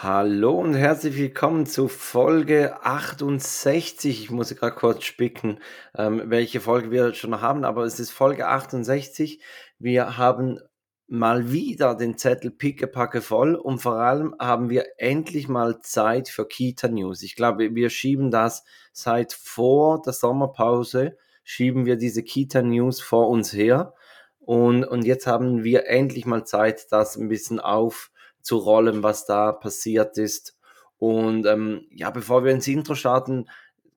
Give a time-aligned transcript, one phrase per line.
[0.00, 4.22] Hallo und herzlich willkommen zu Folge 68.
[4.22, 5.58] Ich muss gerade kurz spicken,
[5.96, 9.40] ähm, welche Folge wir schon haben, aber es ist Folge 68.
[9.80, 10.60] Wir haben
[11.08, 16.46] mal wieder den Zettel pickepacke voll und vor allem haben wir endlich mal Zeit für
[16.46, 17.24] Kita News.
[17.24, 18.62] Ich glaube, wir schieben das
[18.92, 23.94] seit vor der Sommerpause, schieben wir diese Kita News vor uns her
[24.38, 28.12] und, und jetzt haben wir endlich mal Zeit, das ein bisschen auf
[28.48, 30.56] zu rollen, was da passiert ist.
[30.96, 33.44] Und ähm, ja, bevor wir ins Intro starten,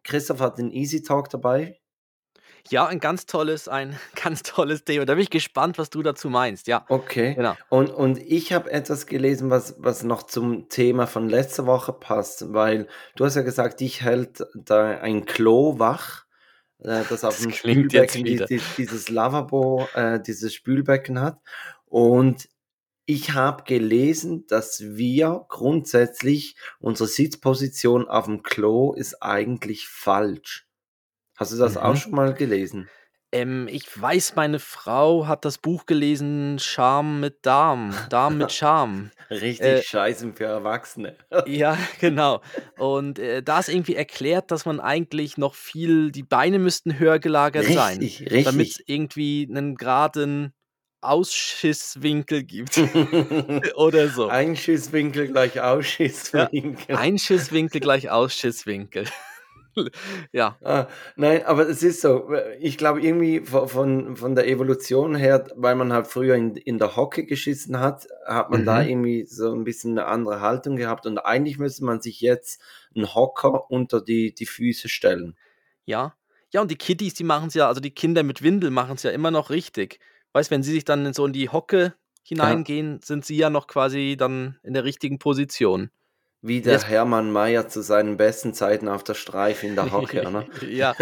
[0.04, 1.80] Christoph hat den Easy Talk dabei.
[2.70, 5.06] Ja, ein ganz tolles, ein ganz tolles Thema.
[5.06, 6.68] Da bin ich gespannt, was du dazu meinst.
[6.68, 7.34] Ja, Okay.
[7.36, 7.56] genau.
[7.70, 12.52] Und, und ich habe etwas gelesen, was, was noch zum Thema von letzter Woche passt,
[12.54, 16.26] weil du hast ja gesagt, dich hält da ein Klo wach,
[16.80, 18.46] äh, das auf dem Spülbecken die,
[18.78, 21.40] dieses Lavabo, äh, dieses Spülbecken hat.
[21.86, 22.50] Und
[23.06, 30.68] ich habe gelesen, dass wir grundsätzlich unsere Sitzposition auf dem Klo ist eigentlich falsch.
[31.36, 31.98] Hast du das auch mhm.
[31.98, 32.90] schon mal gelesen?
[33.34, 39.12] Ähm, ich weiß, meine Frau hat das Buch gelesen, Charme mit Darm, Darm mit Charme.
[39.30, 41.16] Richtig Äh, Scheißen für Erwachsene.
[41.48, 42.42] ja, genau.
[42.78, 47.20] Und äh, da ist irgendwie erklärt, dass man eigentlich noch viel, die Beine müssten höher
[47.20, 50.54] gelagert sein, Richtig, damit es irgendwie einen geraden
[51.02, 52.78] Ausschisswinkel gibt.
[53.76, 54.28] Oder so.
[54.28, 56.86] Einschisswinkel gleich Ausschisswinkel.
[56.88, 59.06] Ja, Einschisswinkel gleich Ausschisswinkel.
[60.32, 60.58] ja.
[60.64, 62.34] Ah, nein, aber es ist so.
[62.60, 66.96] Ich glaube, irgendwie von, von der Evolution her, weil man halt früher in, in der
[66.96, 68.66] Hocke geschissen hat, hat man mhm.
[68.66, 71.06] da irgendwie so ein bisschen eine andere Haltung gehabt.
[71.06, 72.62] Und eigentlich müsste man sich jetzt
[72.96, 75.36] einen Hocker unter die, die Füße stellen.
[75.86, 76.16] Ja.
[76.54, 79.04] Ja, und die Kiddies, die machen es ja, also die Kinder mit Windel machen es
[79.04, 80.00] ja immer noch richtig
[80.34, 81.94] weißt, wenn sie sich dann so in die Hocke
[82.24, 83.00] hineingehen, ja.
[83.04, 85.90] sind sie ja noch quasi dann in der richtigen Position.
[86.44, 90.28] Wie der Jetzt, Hermann Mayer zu seinen besten Zeiten auf der Streif in der Hocke,
[90.32, 90.48] ne?
[90.68, 90.96] ja,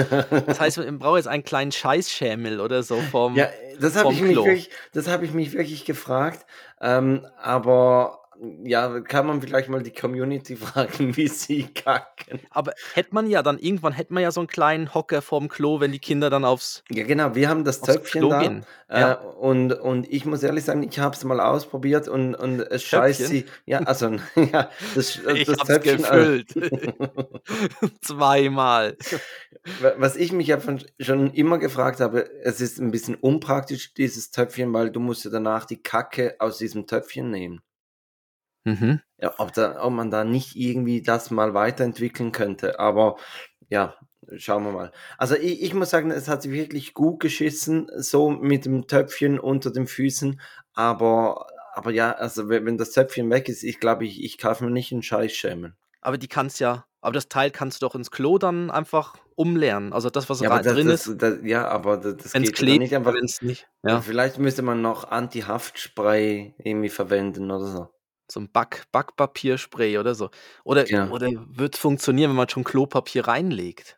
[0.46, 3.48] das heißt, man braucht jetzt einen kleinen Scheißschämel oder so vom Ja,
[3.80, 6.46] das habe ich, mich wirklich, hab ich mich wirklich gefragt,
[6.82, 8.19] ähm, aber
[8.64, 12.40] ja, kann man vielleicht mal die Community fragen, wie sie kacken.
[12.50, 15.80] Aber hätte man ja dann irgendwann hätte man ja so einen kleinen Hocker vorm Klo,
[15.80, 18.66] wenn die Kinder dann aufs Ja, genau, wir haben das Töpfchen Klo da gehen.
[18.88, 19.14] Äh, ja.
[19.14, 23.28] und, und ich muss ehrlich sagen, ich habe es mal ausprobiert und, und es scheißt
[23.28, 23.46] sie.
[23.66, 26.54] Ja, also ja, das, das ich das Töpfchen gefüllt.
[28.02, 28.98] Zweimal.
[29.98, 30.60] Was ich mich ja
[31.00, 35.32] schon immer gefragt habe, es ist ein bisschen unpraktisch dieses Töpfchen, weil du musst ja
[35.32, 37.62] danach die Kacke aus diesem Töpfchen nehmen.
[38.66, 39.02] Mhm.
[39.18, 42.80] Ja, ob, da, ob man da nicht irgendwie das mal weiterentwickeln könnte.
[42.80, 43.18] Aber
[43.70, 43.96] ja,
[44.38, 44.92] schauen wir mal.
[45.18, 49.40] Also ich, ich muss sagen, es hat sich wirklich gut geschissen, so mit dem Töpfchen
[49.40, 50.40] unter den Füßen.
[50.74, 54.64] Aber, aber ja, also wenn, wenn das Töpfchen weg ist, ich glaube, ich, ich kaufe
[54.64, 55.76] mir nicht einen Scheiß schämen.
[56.02, 59.92] Aber die kannst ja, aber das Teil kannst du doch ins Klo dann einfach umlernen.
[59.94, 61.22] Also das, was ja, das, drin das, ist.
[61.22, 63.14] Das, ja, aber das, das geht klebt, nicht einfach.
[63.14, 64.02] Wenn's nicht, ja.
[64.02, 67.90] Vielleicht müsste man noch Anti-Haftspray irgendwie verwenden oder so
[68.32, 70.30] so ein Back Backpapierspray oder so.
[70.64, 71.10] Oder Ja.
[71.10, 73.98] oder wird funktionieren, wenn man schon Klopapier reinlegt?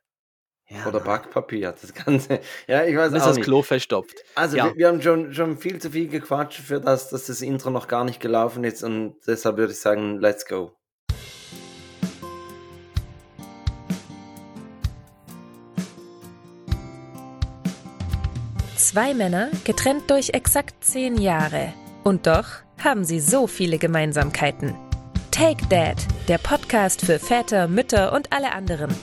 [0.70, 0.86] Ja.
[0.88, 2.40] Oder Backpapier, das Ganze.
[2.68, 3.46] Ja, ich weiß Dann ist das nicht.
[3.46, 4.24] Klo verstopft.
[4.36, 4.68] Also Ja.
[4.68, 7.88] wir, wir haben schon, schon viel zu viel gequatscht für das, dass das Intro noch
[7.90, 10.72] gar nicht gelaufen ist und deshalb würde ich sagen, let's go.
[18.76, 21.74] Zwei Männer, getrennt durch exakt zehn Jahre.
[22.04, 22.48] Und doch
[22.84, 24.76] haben sie so viele Gemeinsamkeiten.
[25.32, 25.98] Take Dad,
[26.28, 28.94] der Podcast für Väter, Mütter und alle anderen.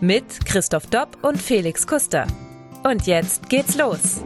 [0.00, 2.26] Mit Christoph Dopp und Felix Kuster.
[2.84, 4.22] Und jetzt geht's los.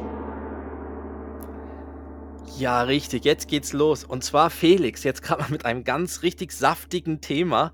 [2.59, 4.05] Ja, richtig, jetzt geht's los.
[4.05, 7.73] Und zwar Felix, jetzt gerade mal mit einem ganz richtig saftigen Thema.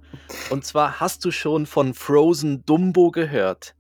[0.51, 3.75] Und zwar hast du schon von Frozen Dumbo gehört?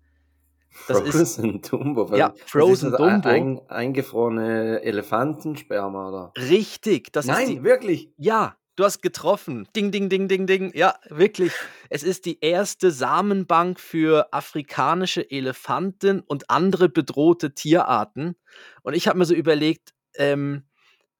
[0.88, 2.16] Das Frozen ist, Dumbo.
[2.16, 3.28] Ja, Frozen das Dumbo.
[3.28, 6.32] Ein, eingefrorene Elefantensperma, oder?
[6.36, 7.12] Richtig.
[7.12, 8.10] Das Nein, die, wirklich?
[8.16, 9.68] Ja, du hast getroffen.
[9.76, 10.72] Ding, ding, ding, ding, ding.
[10.74, 11.52] Ja, wirklich.
[11.90, 18.36] Es ist die erste Samenbank für afrikanische Elefanten und andere bedrohte Tierarten.
[18.82, 20.64] Und ich habe mir so überlegt, ähm,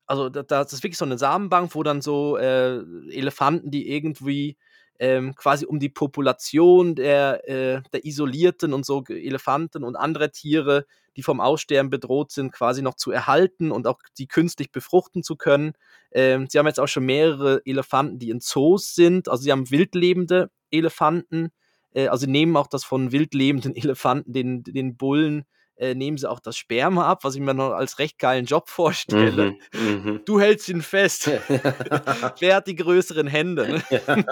[0.06, 2.78] also das ist wirklich so eine Samenbank, wo dann so äh,
[3.10, 4.56] Elefanten, die irgendwie
[4.98, 10.86] ähm, quasi um die Population der, äh, der isolierten und so Elefanten und andere Tiere,
[11.16, 15.36] die vom Aussterben bedroht sind, quasi noch zu erhalten und auch die künstlich befruchten zu
[15.36, 15.72] können.
[16.12, 19.28] Ähm, sie haben jetzt auch schon mehrere Elefanten, die in Zoos sind.
[19.28, 21.50] Also sie haben wildlebende Elefanten.
[21.92, 25.44] Äh, also sie nehmen auch das von wildlebenden Elefanten, den, den Bullen,
[25.78, 28.68] äh, nehmen sie auch das Sperma ab, was ich mir noch als recht geilen Job
[28.68, 29.56] vorstelle.
[29.72, 30.22] Mhm, mhm.
[30.24, 31.26] du hältst ihn fest.
[32.38, 33.68] Wer hat die größeren Hände?
[33.68, 34.24] Ne?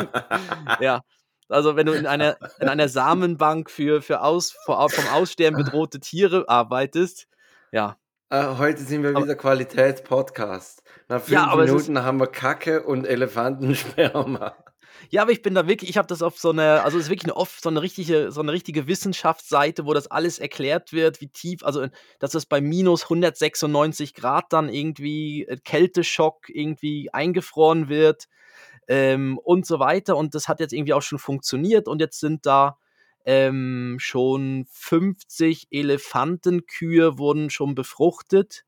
[0.80, 1.02] ja.
[1.48, 4.74] Also wenn du in einer, in einer Samenbank für, für aus, vom
[5.12, 7.28] Aussterben bedrohte Tiere arbeitest,
[7.70, 7.96] ja.
[8.32, 10.82] Uh, heute sind wir wieder Qualitätspodcast.
[11.08, 14.56] Nach fünf ja, Minuten haben wir Kacke und Elefantensperma.
[15.10, 17.10] Ja, aber ich bin da wirklich, ich habe das auf so eine, also es ist
[17.10, 21.20] wirklich eine oft so eine richtige, so eine richtige Wissenschaftsseite, wo das alles erklärt wird,
[21.20, 21.86] wie tief, also
[22.18, 28.28] dass das bei minus 196 Grad dann irgendwie äh, Kälteschock irgendwie eingefroren wird
[28.88, 30.16] ähm, und so weiter.
[30.16, 32.78] Und das hat jetzt irgendwie auch schon funktioniert und jetzt sind da
[33.24, 38.64] ähm, schon 50 Elefantenkühe wurden schon befruchtet.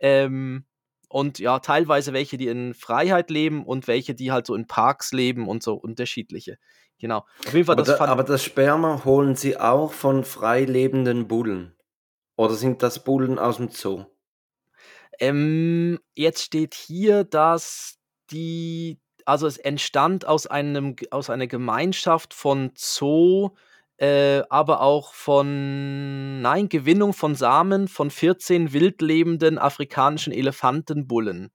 [0.00, 0.64] Ähm,
[1.12, 5.12] und ja, teilweise welche, die in Freiheit leben und welche, die halt so in Parks
[5.12, 6.58] leben und so unterschiedliche.
[6.98, 7.26] Genau.
[7.46, 11.76] Auf jeden Fall, aber, das da, aber das Sperma holen sie auch von freilebenden Bullen?
[12.36, 14.06] Oder sind das Bullen aus dem Zoo?
[15.18, 17.98] Ähm, jetzt steht hier, dass
[18.30, 23.50] die, also es entstand aus einem, aus einer Gemeinschaft von Zoo,
[24.02, 31.52] äh, aber auch von, nein, Gewinnung von Samen von 14 wildlebenden afrikanischen Elefantenbullen.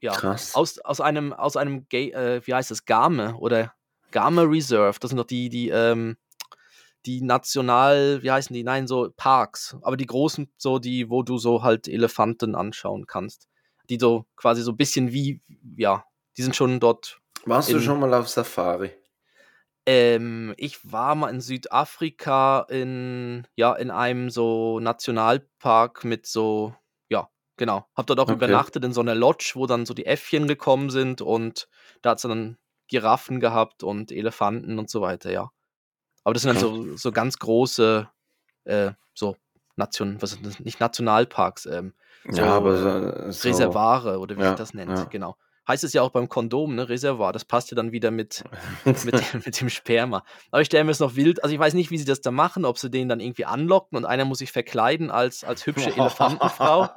[0.00, 0.54] Ja, Krass.
[0.54, 3.74] Aus, aus einem, aus einem, äh, wie heißt das, Game oder
[4.12, 4.98] Game Reserve.
[4.98, 6.16] Das sind doch die, die, ähm,
[7.04, 8.64] die national, wie heißen die?
[8.64, 9.76] Nein, so Parks.
[9.82, 13.46] Aber die großen, so die, wo du so halt Elefanten anschauen kannst.
[13.90, 15.42] Die so quasi so ein bisschen wie,
[15.76, 16.02] ja,
[16.38, 17.20] die sind schon dort.
[17.44, 18.90] Warst du schon mal auf Safari?
[19.88, 26.74] Ähm, ich war mal in Südafrika in, ja, in einem so Nationalpark mit so,
[27.08, 27.86] ja, genau.
[27.94, 28.34] Hab dort auch okay.
[28.34, 31.68] übernachtet in so einer Lodge, wo dann so die Äffchen gekommen sind und
[32.02, 35.50] da hat es dann Giraffen gehabt und Elefanten und so weiter, ja.
[36.24, 38.08] Aber das sind dann so, so ganz große,
[38.64, 39.36] äh, so
[39.76, 40.58] Nation, was sind das?
[40.58, 41.94] Nicht Nationalparks, ähm,
[42.28, 45.04] so, ja, aber so, so, Reservare oder wie ja, sich das nennt, ja.
[45.04, 45.36] genau
[45.68, 47.32] heißt es ja auch beim Kondom, ne, Reservoir.
[47.32, 48.44] Das passt ja dann wieder mit,
[48.84, 50.24] mit, dem, mit dem Sperma.
[50.50, 52.30] Aber ich stelle mir es noch wild, also ich weiß nicht, wie sie das da
[52.30, 55.90] machen, ob sie den dann irgendwie anlocken und einer muss sich verkleiden als, als hübsche
[55.90, 56.88] Elefantenfrau.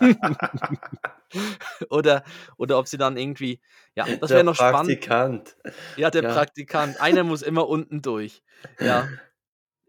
[1.90, 2.24] oder,
[2.56, 3.60] oder ob sie dann irgendwie,
[3.94, 4.90] ja, das wäre noch spannend.
[4.90, 5.56] Der Praktikant.
[5.96, 6.32] Ja, der ja.
[6.32, 7.00] Praktikant.
[7.00, 8.42] Einer muss immer unten durch.
[8.78, 9.08] Ja.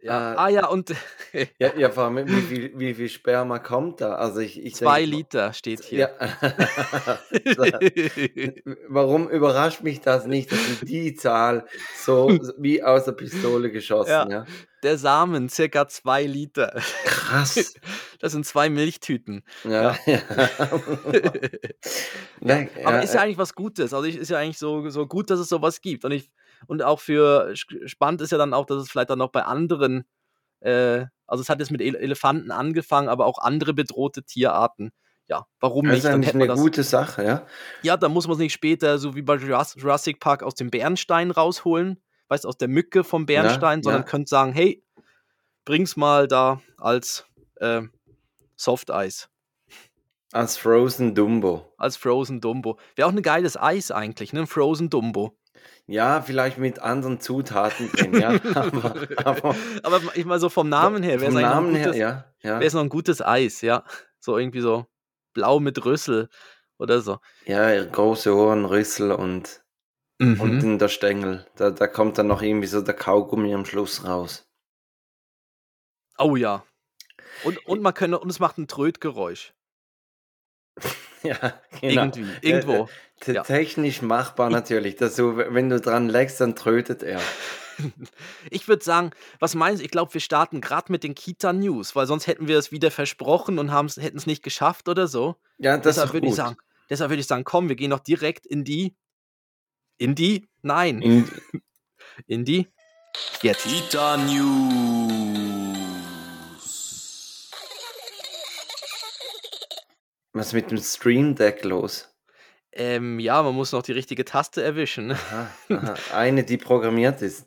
[0.01, 0.33] Ja.
[0.33, 0.93] Äh, ah ja, und.
[1.59, 4.15] ja, ja, vor allem, wie viel, wie viel Sperma kommt da?
[4.15, 6.11] Also ich, ich Zwei denk, Liter steht hier.
[6.19, 7.19] Ja.
[8.89, 11.65] Warum überrascht mich das nicht, dass die Zahl
[11.95, 14.29] so wie aus der Pistole geschossen, ja.
[14.29, 14.45] ja?
[14.83, 16.81] Der Samen, circa zwei Liter.
[17.05, 17.75] Krass.
[18.19, 19.43] Das sind zwei Milchtüten.
[19.63, 19.95] Ja.
[20.07, 20.19] ja.
[22.41, 22.67] ja.
[22.83, 23.93] Aber ist ja eigentlich was Gutes.
[23.93, 26.03] Also ist ja eigentlich so, so gut, dass es sowas gibt.
[26.03, 26.31] Und ich
[26.67, 30.03] und auch für spannend ist ja dann auch, dass es vielleicht dann noch bei anderen,
[30.59, 34.91] äh, also es hat jetzt mit Elefanten angefangen, aber auch andere bedrohte Tierarten.
[35.27, 36.05] Ja, warum das nicht?
[36.05, 37.45] Das ist eine das, gute Sache, ja.
[37.83, 41.31] Ja, da muss man es nicht später, so wie bei Jurassic Park, aus dem Bernstein
[41.31, 44.07] rausholen, weißt du, aus der Mücke vom Bernstein, ja, sondern ja.
[44.07, 44.83] könnt sagen, hey,
[45.63, 47.25] bring's mal da als
[47.55, 47.83] äh,
[48.57, 49.29] Soft Eis.
[50.33, 51.73] Als Frozen Dumbo.
[51.77, 52.79] Als Frozen Dumbo.
[52.95, 54.41] Wäre auch ein geiles Eis eigentlich, ne?
[54.41, 55.37] Ein Frozen Dumbo.
[55.87, 58.29] Ja, vielleicht mit anderen Zutaten drin, ja.
[58.55, 62.59] aber, aber, aber, ich mal so vom Namen her, wäre es Namen her, ja, ja.
[62.59, 63.83] Wäre es noch ein gutes Eis, ja.
[64.19, 64.85] So irgendwie so
[65.33, 66.29] blau mit Rüssel
[66.77, 67.19] oder so.
[67.45, 69.63] Ja, große Ohren, Rüssel und
[70.19, 70.39] mhm.
[70.39, 71.45] unten der Stängel.
[71.55, 74.47] Da, da kommt dann noch irgendwie so der Kaugummi am Schluss raus.
[76.17, 76.63] Oh ja.
[77.43, 79.53] Und, und man könnte, und es macht ein Trötgeräusch.
[81.23, 82.05] Ja, genau.
[82.05, 82.89] Irgendwie, irgendwo.
[83.25, 83.43] Ja.
[83.43, 84.95] Technisch machbar natürlich.
[84.95, 87.19] Dass du, wenn du dran leckst, dann trötet er.
[88.51, 89.09] Ich würde sagen,
[89.39, 89.85] was meinst du?
[89.85, 93.57] Ich glaube, wir starten gerade mit den Kita-News, weil sonst hätten wir es wieder versprochen
[93.57, 95.37] und hätten es nicht geschafft oder so.
[95.57, 96.57] Ja, das deshalb würde ich sagen,
[96.91, 98.97] Deshalb würde ich sagen, komm, wir gehen noch direkt in die.
[99.97, 100.49] In die?
[100.61, 101.01] Nein.
[101.01, 101.31] In,
[102.27, 102.67] in die.
[103.41, 103.63] Jetzt.
[103.63, 105.13] Kita-News.
[110.33, 112.10] Was ist mit dem Stream Deck los?
[112.73, 115.11] Ähm, ja, man muss noch die richtige Taste erwischen.
[115.11, 115.93] Aha, aha.
[116.13, 117.45] Eine, die programmiert ist.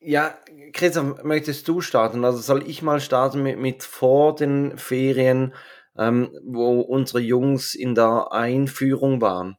[0.00, 0.38] Ja,
[0.72, 2.24] Christoph, möchtest du starten?
[2.24, 5.54] Also soll ich mal starten mit, mit vor den Ferien,
[5.98, 9.56] ähm, wo unsere Jungs in der Einführung waren?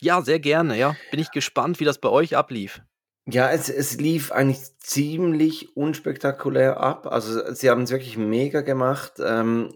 [0.00, 0.96] Ja, sehr gerne, ja.
[1.10, 2.80] Bin ich gespannt, wie das bei euch ablief.
[3.26, 7.06] Ja, es, es lief eigentlich ziemlich unspektakulär ab.
[7.06, 9.14] Also sie haben es wirklich mega gemacht.
[9.24, 9.72] Ähm,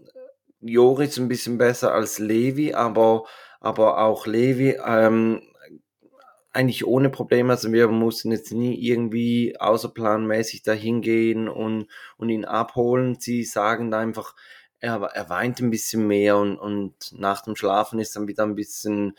[0.60, 3.24] Joris ein bisschen besser als Levi, aber,
[3.66, 5.42] aber auch Levi ähm,
[6.52, 7.52] eigentlich ohne Probleme.
[7.52, 13.16] Also wir mussten jetzt nie irgendwie außerplanmäßig dahin gehen und, und ihn abholen.
[13.18, 14.36] Sie sagen einfach,
[14.78, 18.54] er, er weint ein bisschen mehr und, und nach dem Schlafen ist dann wieder ein
[18.54, 19.16] bisschen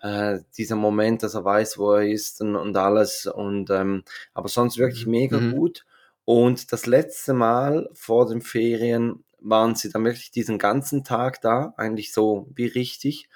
[0.00, 3.26] äh, dieser Moment, dass er weiß, wo er ist und, und alles.
[3.26, 5.10] Und ähm, aber sonst wirklich mhm.
[5.10, 5.56] mega mhm.
[5.56, 5.84] gut.
[6.24, 11.74] Und das letzte Mal vor den Ferien waren sie dann wirklich diesen ganzen Tag da,
[11.76, 13.28] eigentlich so wie richtig.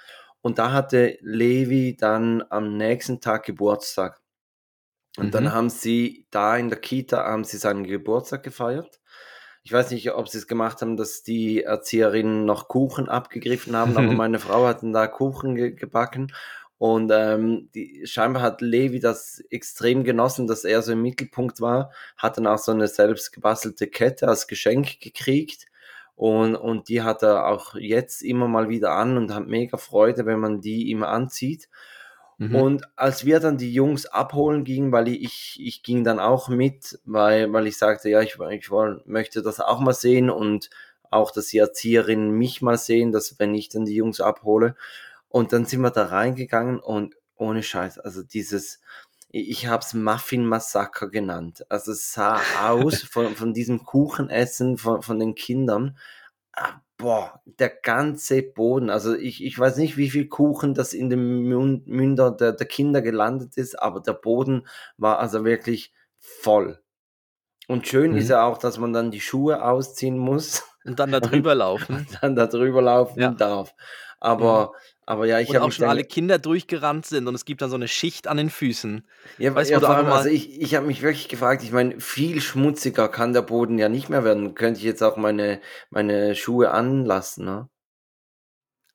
[0.43, 4.21] Und da hatte Levi dann am nächsten Tag Geburtstag.
[5.17, 5.31] Und mhm.
[5.31, 9.01] dann haben sie da in der Kita haben sie seinen Geburtstag gefeiert.
[9.65, 13.97] Ich weiß nicht, ob sie es gemacht haben, dass die Erzieherinnen noch Kuchen abgegriffen haben,
[13.97, 16.33] aber meine Frau hat da Kuchen ge gebacken.
[16.79, 21.93] Und ähm, die, scheinbar hat Levi das extrem genossen, dass er so im Mittelpunkt war,
[22.17, 25.67] hat dann auch so eine selbst gebastelte Kette als Geschenk gekriegt.
[26.15, 30.27] Und, und die hat er auch jetzt immer mal wieder an und hat mega Freude,
[30.27, 31.69] wenn man die ihm anzieht.
[32.39, 32.55] Mhm.
[32.55, 37.01] Und als wir dann die Jungs abholen gingen, weil ich, ich ging dann auch mit,
[37.05, 38.71] weil, weil ich sagte, ja, ich, ich
[39.05, 40.71] möchte das auch mal sehen und
[41.11, 44.75] auch, dass die Erzieherinnen mich mal sehen, dass wenn ich dann die Jungs abhole.
[45.29, 48.81] Und dann sind wir da reingegangen und ohne Scheiß, also dieses,
[49.33, 51.65] ich habe es Muffin-Massaker genannt.
[51.71, 55.97] Also es sah aus von, von diesem Kuchenessen von, von den Kindern.
[56.53, 58.91] Ah, boah, der ganze Boden.
[58.91, 63.01] Also ich, ich weiß nicht, wie viel Kuchen das in dem Münder der, der Kinder
[63.01, 64.67] gelandet ist, aber der Boden
[64.99, 66.79] war also wirklich voll.
[67.69, 68.19] Und schön mhm.
[68.19, 70.63] ist ja auch, dass man dann die Schuhe ausziehen muss.
[70.85, 71.97] Und dann da drüber laufen.
[71.97, 73.31] Und dann da drüber laufen ja.
[73.31, 73.75] darf.
[74.21, 74.77] Aber, mhm.
[75.05, 75.65] Aber ja, ich habe.
[75.65, 78.51] auch schon alle Kinder durchgerannt sind und es gibt dann so eine Schicht an den
[78.51, 79.07] Füßen.
[79.39, 82.41] Ja, weißt, ja, du allem, also ich, ich habe mich wirklich gefragt, ich meine, viel
[82.41, 84.55] schmutziger kann der Boden ja nicht mehr werden.
[84.55, 87.69] Könnte ich jetzt auch meine, meine Schuhe anlassen, ne?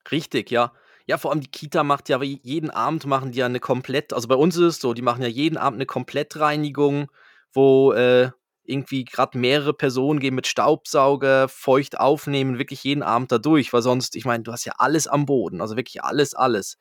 [0.09, 0.71] Richtig, ja.
[1.05, 4.27] Ja, vor allem die Kita macht ja jeden Abend machen die ja eine komplett, also
[4.27, 7.09] bei uns ist es so, die machen ja jeden Abend eine Komplettreinigung,
[7.53, 8.31] wo äh,
[8.67, 13.81] irgendwie gerade mehrere Personen gehen mit Staubsauger, feucht aufnehmen, wirklich jeden Abend da durch, weil
[13.81, 16.77] sonst, ich meine, du hast ja alles am Boden, also wirklich alles, alles.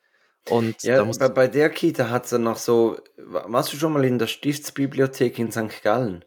[0.49, 4.05] Und ja, bei, bei der Kita hat es ja noch so, warst du schon mal
[4.05, 5.83] in der Stiftsbibliothek in St.
[5.83, 6.23] Gallen?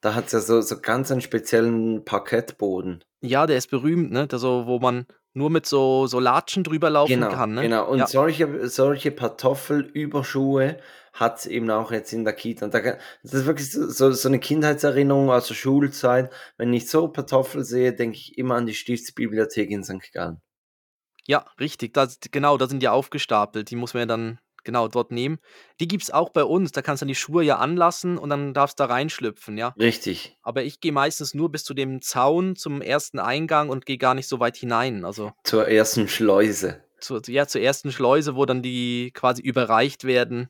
[0.00, 3.02] Da hat es ja so, so ganz einen speziellen Parkettboden.
[3.20, 4.26] Ja, der ist berühmt, ne?
[4.26, 7.54] Der so, wo man nur mit so, so Latschen drüber laufen genau, kann.
[7.54, 7.62] Ne?
[7.62, 8.06] Genau, und ja.
[8.06, 10.76] solche, solche Kartoffelüberschuhe
[11.14, 12.66] hat es eben auch jetzt in der Kita.
[12.66, 16.30] Und da, das ist wirklich so, so eine Kindheitserinnerung aus der Schulzeit.
[16.58, 20.12] Wenn ich so Kartoffel sehe, denke ich immer an die Stiftsbibliothek in St.
[20.12, 20.42] Gallen.
[21.26, 21.94] Ja, richtig.
[21.94, 23.70] Das, genau, da sind die aufgestapelt.
[23.70, 25.38] Die muss man ja dann genau dort nehmen.
[25.78, 26.72] Die gibt es auch bei uns.
[26.72, 29.68] Da kannst du die Schuhe ja anlassen und dann darfst du da reinschlüpfen, ja.
[29.78, 30.36] Richtig.
[30.42, 34.14] Aber ich gehe meistens nur bis zu dem Zaun zum ersten Eingang und gehe gar
[34.14, 35.04] nicht so weit hinein.
[35.04, 36.82] Also zur ersten Schleuse.
[36.98, 40.48] Zur, ja, zur ersten Schleuse, wo dann die quasi überreicht werden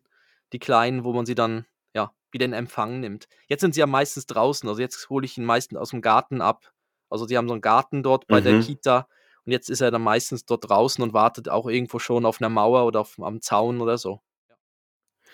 [0.54, 3.26] die Kleinen, wo man sie dann ja wieder in Empfang nimmt.
[3.48, 6.40] Jetzt sind sie ja meistens draußen, also jetzt hole ich ihn meistens aus dem Garten
[6.40, 6.72] ab.
[7.10, 8.44] Also sie haben so einen Garten dort bei mhm.
[8.44, 9.08] der Kita
[9.44, 12.48] und jetzt ist er dann meistens dort draußen und wartet auch irgendwo schon auf einer
[12.48, 14.20] Mauer oder auf, am Zaun oder so.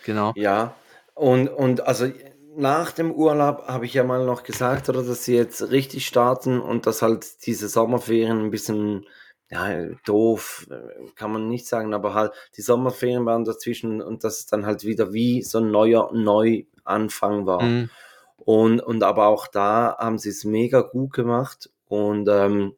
[0.04, 0.32] Genau.
[0.34, 0.74] Ja,
[1.14, 2.10] und, und also
[2.56, 6.60] nach dem Urlaub habe ich ja mal noch gesagt, oder dass sie jetzt richtig starten
[6.60, 9.06] und dass halt diese Sommerferien ein bisschen
[9.50, 14.40] ja, doof, äh, kann man nicht sagen, aber halt die Sommerferien waren dazwischen und das
[14.40, 17.62] ist dann halt wieder wie so ein neuer Neuanfang war.
[17.62, 17.90] Mhm.
[18.36, 22.76] Und, und aber auch da haben sie es mega gut gemacht und ähm,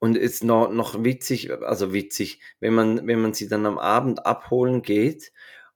[0.00, 4.26] und ist noch, noch witzig, also witzig, wenn man, wenn man sie dann am Abend
[4.26, 5.30] abholen geht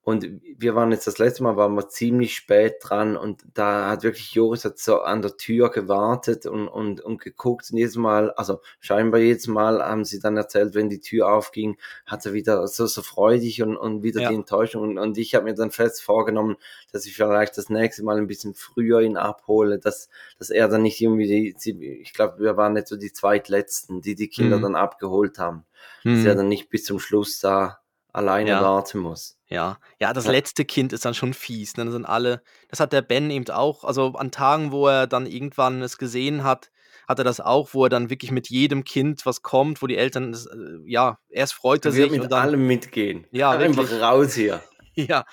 [0.04, 4.02] und wir waren jetzt das letzte Mal, waren wir ziemlich spät dran und da hat
[4.02, 8.30] wirklich Joris hat so an der Tür gewartet und, und, und geguckt und jedes Mal,
[8.32, 12.68] also scheinbar jedes Mal haben sie dann erzählt, wenn die Tür aufging, hat er wieder
[12.68, 14.28] so, so freudig und, und wieder ja.
[14.28, 16.56] die Enttäuschung und, und ich habe mir dann fest vorgenommen,
[16.92, 20.82] dass ich vielleicht das nächste Mal ein bisschen früher ihn abhole, dass, dass er dann
[20.82, 24.62] nicht irgendwie, die, ich glaube, wir waren nicht so die zweitletzten, die die Kinder mhm.
[24.62, 25.64] dann abgeholt haben,
[26.02, 26.16] mhm.
[26.16, 27.78] dass er dann nicht bis zum Schluss da
[28.14, 28.62] alleine ja.
[28.62, 29.36] warten muss.
[29.48, 30.30] Ja, ja, das ja.
[30.30, 31.76] letzte Kind ist dann schon fies.
[31.76, 31.84] Ne?
[31.84, 33.84] Das sind alle, das hat der Ben eben auch.
[33.84, 36.70] Also an Tagen, wo er dann irgendwann es gesehen hat,
[37.06, 39.96] hat er das auch, wo er dann wirklich mit jedem Kind, was kommt, wo die
[39.96, 42.10] Eltern, das, äh, ja, erst freut er sich.
[42.10, 43.26] mit und dann, allem mitgehen.
[43.30, 44.62] Ja, einfach raus hier.
[44.94, 45.24] ja.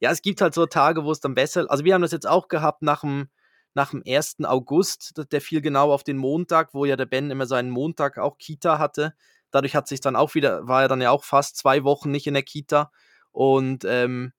[0.00, 2.28] Ja, es gibt halt so Tage, wo es dann besser, also wir haben das jetzt
[2.28, 3.28] auch gehabt nach dem,
[3.74, 4.44] nach dem 1.
[4.44, 8.36] August, der fiel genau auf den Montag, wo ja der Ben immer seinen Montag auch
[8.38, 9.14] Kita hatte.
[9.54, 12.26] Dadurch hat sich dann auch wieder, war er dann ja auch fast zwei Wochen nicht
[12.26, 12.90] in der Kita.
[13.30, 14.32] Und ähm,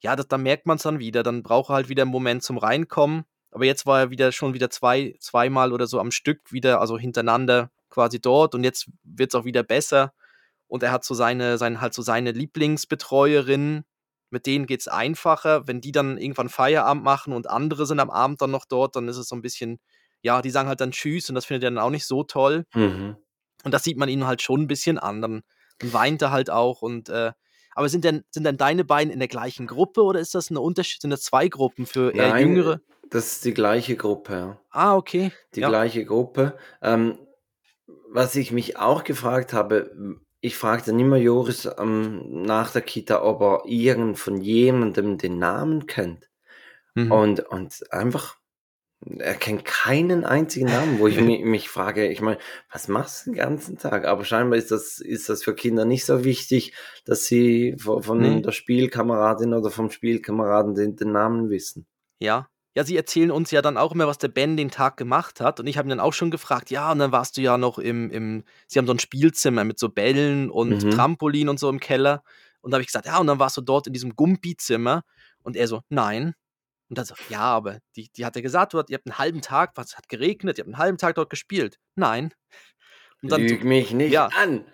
[0.00, 1.22] ja, dann merkt man es dann wieder.
[1.22, 3.24] Dann braucht er halt wieder einen Moment zum Reinkommen.
[3.50, 6.98] Aber jetzt war er wieder schon wieder zwei, zweimal oder so am Stück wieder, also
[6.98, 8.54] hintereinander quasi dort.
[8.54, 10.12] Und jetzt wird es auch wieder besser.
[10.66, 13.84] Und er hat so seine, seine, halt so seine Lieblingsbetreuerin,
[14.28, 15.66] mit denen geht es einfacher.
[15.66, 19.08] Wenn die dann irgendwann Feierabend machen und andere sind am Abend dann noch dort, dann
[19.08, 19.80] ist es so ein bisschen,
[20.20, 22.66] ja, die sagen halt dann Tschüss und das findet er dann auch nicht so toll.
[22.74, 23.16] Mhm.
[23.68, 25.20] Und das sieht man ihnen halt schon ein bisschen an.
[25.20, 25.42] Dann
[25.82, 27.32] weint er halt auch und äh,
[27.74, 30.60] aber sind denn, sind denn deine beiden in der gleichen Gruppe oder ist das eine
[30.60, 31.02] Unterschied?
[31.02, 32.80] Sind das zwei Gruppen für eher Nein, Jüngere?
[33.10, 34.58] das ist die gleiche Gruppe.
[34.70, 35.32] Ah, okay.
[35.54, 35.68] Die Ja.
[35.68, 36.56] gleiche Gruppe.
[36.80, 37.18] Ähm,
[38.08, 43.42] was ich mich auch gefragt habe, ich fragte immer Joris ähm, nach der Kita, ob
[43.42, 46.30] er irgend von jemandem den Namen kennt.
[46.94, 47.12] Mhm.
[47.12, 48.38] Und, und einfach,
[49.18, 52.38] er kennt keinen einzigen Namen, wo ich mich, mich frage, ich meine,
[52.72, 54.04] was machst du den ganzen Tag?
[54.06, 56.72] Aber scheinbar ist das, ist das für Kinder nicht so wichtig,
[57.04, 58.42] dass sie von, von Nee.
[58.42, 61.86] der Spielkameradin oder vom Spielkameraden den, den Namen wissen.
[62.18, 62.48] Ja.
[62.74, 65.58] Ja, sie erzählen uns ja dann auch immer, was der Ben den Tag gemacht hat.
[65.58, 67.78] Und ich habe ihn dann auch schon gefragt, ja, und dann warst du ja noch
[67.78, 70.90] im, im sie haben so ein Spielzimmer mit so Bällen und Mhm.
[70.92, 72.22] Trampolin und so im Keller.
[72.60, 75.02] Und da habe ich gesagt, ja, und dann warst du dort in diesem Gumpi-Zimmer.
[75.42, 76.34] Und er so, nein.
[76.88, 79.72] Und dann so, ja, aber die, die hat ja gesagt, ihr habt einen halben Tag,
[79.74, 81.78] was hat geregnet, ihr habt einen halben Tag dort gespielt.
[81.96, 82.32] Nein.
[83.20, 84.28] Und dann, Lüg mich nicht ja.
[84.36, 84.64] an.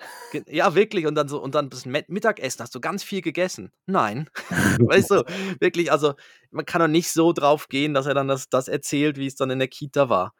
[0.46, 1.06] Ja, wirklich.
[1.06, 3.72] Und dann so, und dann bis Mittagessen hast du ganz viel gegessen.
[3.86, 4.28] Nein.
[4.50, 5.24] weißt du,
[5.60, 6.14] wirklich, also
[6.50, 9.36] man kann doch nicht so drauf gehen, dass er dann das, das erzählt, wie es
[9.36, 10.34] dann in der Kita war.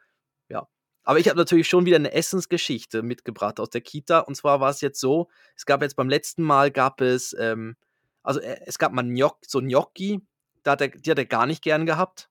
[0.49, 0.67] Ja.
[1.03, 4.19] Aber ich habe natürlich schon wieder eine Essensgeschichte mitgebracht aus der Kita.
[4.19, 7.75] Und zwar war es jetzt so, es gab jetzt beim letzten Mal gab es, ähm,
[8.21, 10.21] also äh, es gab mal Gnoc so Gnocchi,
[10.65, 12.29] da hat er, die hat er gar nicht gern gehabt.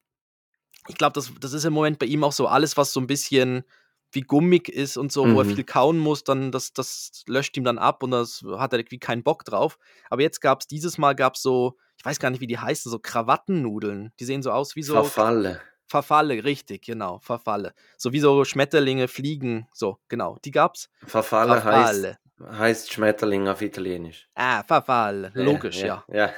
[0.88, 3.06] Ich glaube, das, das ist im Moment bei ihm auch so alles, was so ein
[3.06, 3.64] bisschen
[4.12, 5.54] wie gummig ist und so, wo er Mhm.
[5.54, 8.98] viel kauen muss, dann das, das löscht ihm dann ab und das hat er irgendwie
[9.00, 9.78] keinen Bock drauf.
[10.10, 12.58] Aber jetzt gab es, dieses Mal gab es so, ich weiß gar nicht, wie die
[12.58, 14.12] heißen, so Krawattennudeln.
[14.20, 15.60] Die sehen so aus wie so Verfalle.
[15.86, 17.74] Verfalle, richtig, genau, Verfalle.
[17.96, 20.88] So wie so Schmetterlinge, Fliegen, so, genau, die gab's.
[21.06, 22.08] Verfalle, Verfalle.
[22.08, 24.28] Heißt, heißt Schmetterling auf Italienisch.
[24.34, 26.04] Ah, Verfalle, logisch, ja.
[26.08, 26.30] Ja.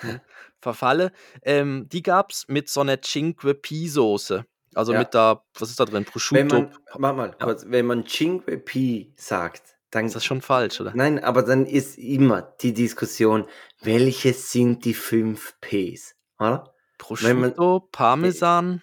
[0.60, 1.12] Verfalle.
[1.42, 4.44] Ähm, die gab's mit so einer Cinque Pie Soße.
[4.74, 4.98] Also Ja.
[5.00, 5.94] mit da, was ist da drin?
[5.96, 6.56] Wenn Prosciutto.
[6.60, 10.92] man, warte mal, kurz, wenn man Cinque Pi sagt, dann, Ist das schon falsch, oder?
[10.94, 13.46] nein, aber dann ist immer die Diskussion,
[13.80, 16.74] welche sind die fünf Ps, oder?
[17.20, 18.82] wenn man- Prosciutto, Parmesan,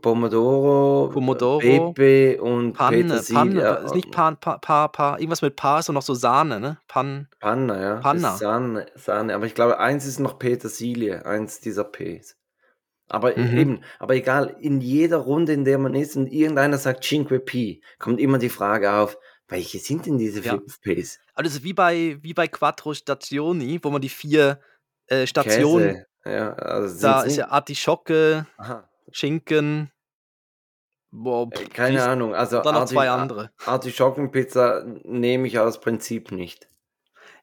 [0.00, 3.62] Pomodoro, Pomodoro, Pepe und Panne, Petersilie.
[3.62, 6.78] Panne, ist nicht Pan, Pa, Pa, Pa, irgendwas mit Pa, ist noch so Sahne, ne?
[6.88, 7.94] Pan, Panna, ja.
[7.96, 8.32] Panna.
[8.32, 9.34] Ist Sahne, Sahne.
[9.34, 12.36] Aber ich glaube, eins ist noch Petersilie, eins dieser Ps.
[13.08, 13.58] Aber Mhm.
[13.58, 17.82] eben, aber egal, in jeder Runde, in der man ist und irgendeiner sagt Cinque Pi,
[17.98, 19.18] kommt immer die Frage auf,
[19.48, 20.52] welche sind denn diese Ja.
[20.56, 21.18] fünf Ps?
[21.34, 24.60] also wie bei, wie bei Quattro Stazioni, wo man die vier
[25.08, 26.06] äh, Stationen, Käse.
[26.24, 28.88] Ja, also da ist ja Artischocke, Aha.
[29.10, 29.90] Schinken,
[31.10, 32.34] boah, Äh, pff, Keine siehst- Ahnung.
[32.34, 33.50] Also dann noch Arti- zwei andere.
[33.66, 36.68] Artischockenpizza nehme ich aus Prinzip nicht.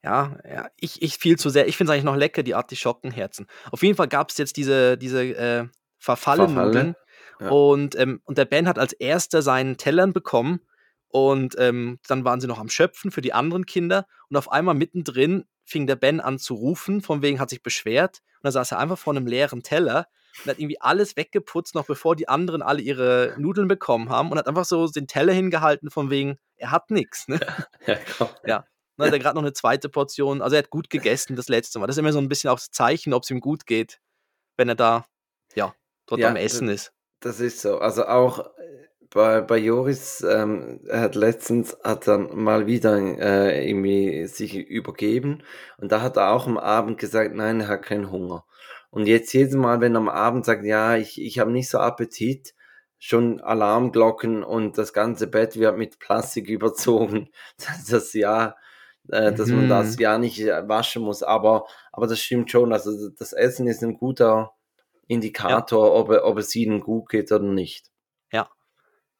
[0.04, 1.68] Ja, ja ich, ich viel zu sehr.
[1.68, 3.48] Ich finde es eigentlich noch lecker, die Artischockenherzen.
[3.72, 5.68] Auf jeden Fall gab es jetzt diese, diese äh,
[6.00, 6.96] Verfallennudeln.
[7.40, 7.50] Ja.
[7.50, 10.62] Und, ähm, und der Ben hat als erster seinen Tellern bekommen.
[11.08, 14.08] Und ähm, dann waren sie noch am Schöpfen für die anderen Kinder.
[14.30, 18.22] Und auf einmal mittendrin fing der Ben an zu rufen, von wegen hat sich beschwert.
[18.38, 20.08] Und dann saß er einfach vor einem leeren Teller
[20.40, 24.32] und hat irgendwie alles weggeputzt, noch bevor die anderen alle ihre Nudeln bekommen haben.
[24.32, 27.28] Und hat einfach so den Teller hingehalten, von wegen, er hat nichts.
[27.28, 27.40] Ne?
[27.88, 28.30] Ja, komm.
[28.46, 28.66] Ja.
[28.98, 30.42] Dann hat er gerade noch eine zweite Portion.
[30.42, 31.88] Also er hat gut gegessen das letzte Mal.
[31.88, 34.00] Das ist immer so ein bisschen auch das Zeichen, ob es ihm gut geht,
[34.58, 35.06] wenn er da,
[35.56, 35.74] ja,
[36.06, 36.94] dort Ja, am Essen ist.
[37.20, 37.80] Das ist so.
[37.80, 43.70] Also auch äh, bei, bei Joris, ähm, er hat letztens, hat dann mal wieder äh,
[43.70, 45.44] irgendwie sich übergeben
[45.78, 48.46] und da hat er auch am Abend gesagt, nein, er hat keinen Hunger.
[48.92, 52.54] Und jetzt jedes Mal, wenn am Abend sagt, ja, ich, ich habe nicht so Appetit,
[53.00, 58.56] schon Alarmglocken und das ganze Bett wird mit Plastik überzogen, dass das ja,
[59.10, 59.70] äh, dass man Mhm.
[59.70, 61.24] das ja nicht äh, waschen muss.
[61.24, 62.72] Aber, aber das stimmt schon.
[62.74, 64.52] Also das Essen ist ein guter
[65.08, 67.88] Indikator, ob, er- ob es ihnen gut geht oder nicht.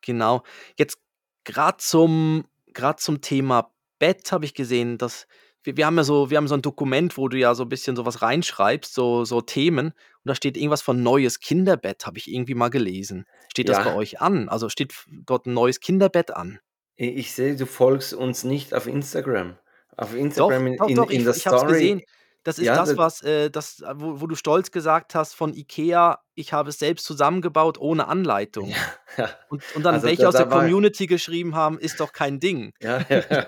[0.02, 0.44] Genau.
[0.78, 0.98] Jetzt
[1.44, 5.28] gerade zum, grad zum Thema Bett habe ich gesehen, dass
[5.64, 7.70] wir, wir haben ja so, wir haben so ein Dokument, wo du ja so ein
[7.70, 9.94] bisschen sowas reinschreibst, so, so Themen, und
[10.30, 13.26] da steht irgendwas von neues Kinderbett, habe ich irgendwie mal gelesen.
[13.50, 13.84] Steht das Ja.
[13.84, 14.50] bei euch an?
[14.50, 14.94] Also steht
[15.26, 16.60] dort ein neues Kinderbett an?
[16.96, 19.58] Ich, ich sehe, du folgst uns nicht auf Instagram.
[19.98, 21.74] Auf Instagram in, doch, in, doch, in ich, der ich Story.
[21.74, 22.02] gesehen.
[22.44, 25.54] Das ist Ja, das, das- was, äh, das, wo, wo du stolz gesagt hast von
[25.54, 28.74] Ikea, ich habe es selbst zusammengebaut ohne Anleitung.
[29.18, 32.14] Ja, Und, und dann Also welche da- aus der da Community geschrieben haben, ist doch
[32.14, 32.74] kein Ding.
[32.82, 33.48] ja, ja.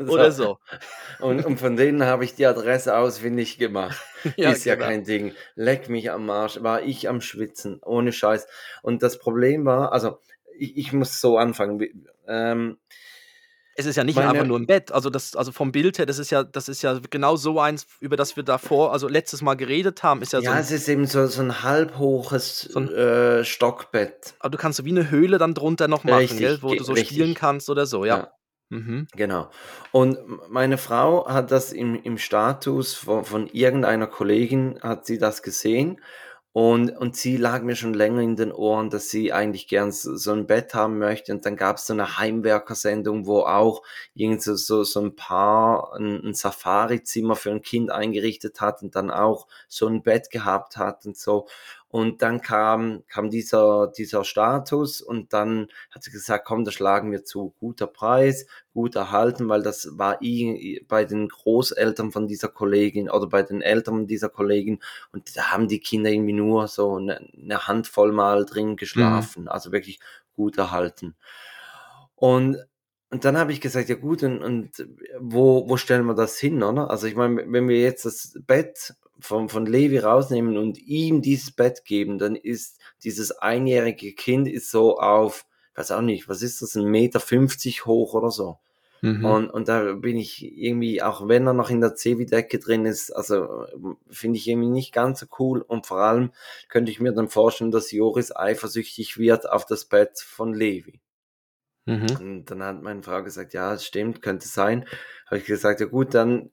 [0.00, 0.58] Oder so.
[1.20, 3.98] Und, und von denen habe ich die Adresse ausfindig gemacht.
[4.36, 4.86] ist ja genau.
[4.86, 5.32] kein Ding.
[5.54, 6.62] Leck mich am Arsch.
[6.62, 7.80] War ich am Schwitzen.
[7.84, 8.46] Ohne Scheiß.
[8.82, 10.18] Und das Problem war, also
[10.58, 11.80] ich, ich muss so anfangen.
[12.28, 12.78] Ähm,
[13.74, 14.92] Es ist ja nicht Meine- einfach nur ein Bett.
[14.92, 17.86] Also, das, also vom Bild her, das ist ja, das ist ja genau so eins,
[18.00, 20.56] über das wir davor, also letztes Mal geredet haben, ist ja, Ja, so.
[20.56, 24.34] Ein, es ist eben so, so ein halbhoches ein- äh, Stockbett.
[24.40, 26.58] aber du kannst so wie eine Höhle dann drunter noch machen, Richtig, gell?
[26.60, 27.16] Wo du so richtig.
[27.16, 28.16] spielen kannst oder so, ja.
[28.18, 28.32] Ja.
[28.72, 29.06] Mhm.
[29.14, 29.50] Genau.
[29.92, 35.42] Und meine Frau hat das im, im Status von, von irgendeiner Kollegin, hat sie das
[35.42, 36.00] gesehen.
[36.54, 40.16] Und, und sie lag mir schon länger in den Ohren, dass sie eigentlich gern so,
[40.16, 41.32] so ein Bett haben möchte.
[41.32, 43.82] Und dann gab es so eine Heimwerkersendung, wo auch
[44.14, 48.96] irgend so, so, so ein Paar ein, ein Safari-Zimmer für ein Kind eingerichtet hat und
[48.96, 51.46] dann auch so ein Bett gehabt hat und so.
[51.92, 57.12] Und dann kam, kam dieser, dieser Status und dann hat sie gesagt, komm, da schlagen
[57.12, 57.52] wir zu.
[57.60, 60.18] Guter Preis, gut erhalten, weil das war
[60.88, 64.80] bei den Großeltern von dieser Kollegin oder bei den Eltern dieser Kollegin
[65.12, 69.70] und da haben die Kinder irgendwie nur so eine, eine Handvoll mal drin geschlafen, also
[69.70, 70.00] wirklich
[70.34, 71.14] gut erhalten.
[72.14, 72.56] Und,
[73.10, 74.86] und dann habe ich gesagt, ja gut, und, und
[75.20, 76.88] wo, wo stellen wir das hin, oder?
[76.88, 81.50] Also ich meine, wenn wir jetzt das Bett von, von Levi rausnehmen und ihm dieses
[81.52, 86.60] Bett geben, dann ist dieses einjährige Kind ist so auf, weiß auch nicht, was ist
[86.60, 88.58] das, ein Meter fünfzig hoch oder so.
[89.00, 89.24] Mhm.
[89.24, 93.10] Und, und da bin ich irgendwie, auch wenn er noch in der Cevi-Decke drin ist,
[93.10, 95.60] also ähm, finde ich irgendwie nicht ganz so cool.
[95.60, 96.30] Und vor allem
[96.68, 101.00] könnte ich mir dann vorstellen, dass Joris eifersüchtig wird auf das Bett von Levi.
[101.86, 102.06] Mhm.
[102.20, 104.86] Und dann hat meine Frau gesagt, ja, es stimmt, könnte sein.
[105.26, 106.50] Habe ich gesagt, ja gut, dann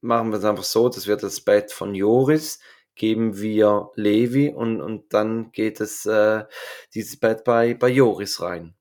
[0.00, 2.60] machen wir es einfach so, dass wir das Bett von Joris
[2.94, 6.44] geben wir Levi und, und dann geht es äh,
[6.94, 8.74] dieses Bett bei, bei Joris rein.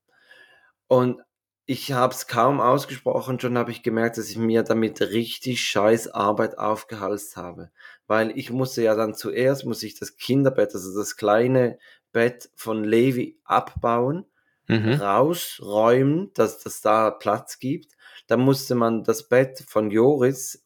[0.87, 1.21] Und
[1.65, 6.07] ich habe es kaum ausgesprochen, schon habe ich gemerkt, dass ich mir damit richtig scheiß
[6.09, 7.71] Arbeit aufgehalst habe.
[8.07, 11.77] Weil ich musste ja dann zuerst, muss ich das Kinderbett, also das kleine
[12.11, 14.25] Bett von Levi abbauen
[14.69, 14.93] Mhm.
[14.93, 17.97] rausräumen, dass das da Platz gibt.
[18.27, 20.61] Dann musste man das Bett von Joris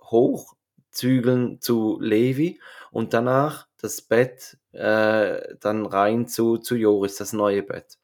[0.92, 2.60] hochzügeln zu Levi
[2.92, 7.98] und danach das Bett äh, dann rein zu, zu Joris, das neue Bett.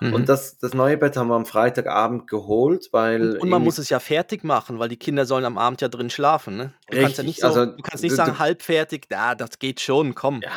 [0.00, 0.14] Mhm.
[0.14, 3.32] Und das, das neue Bett haben wir am Freitagabend geholt, weil.
[3.34, 5.88] Und, und man muss es ja fertig machen, weil die Kinder sollen am Abend ja
[5.88, 6.56] drin schlafen.
[6.56, 6.72] Ne?
[6.88, 9.58] Du kannst ja Richtig, nicht so, also du kannst nicht du- sagen halbfertig, ja, das
[9.58, 10.40] geht schon, komm.
[10.42, 10.50] Ja,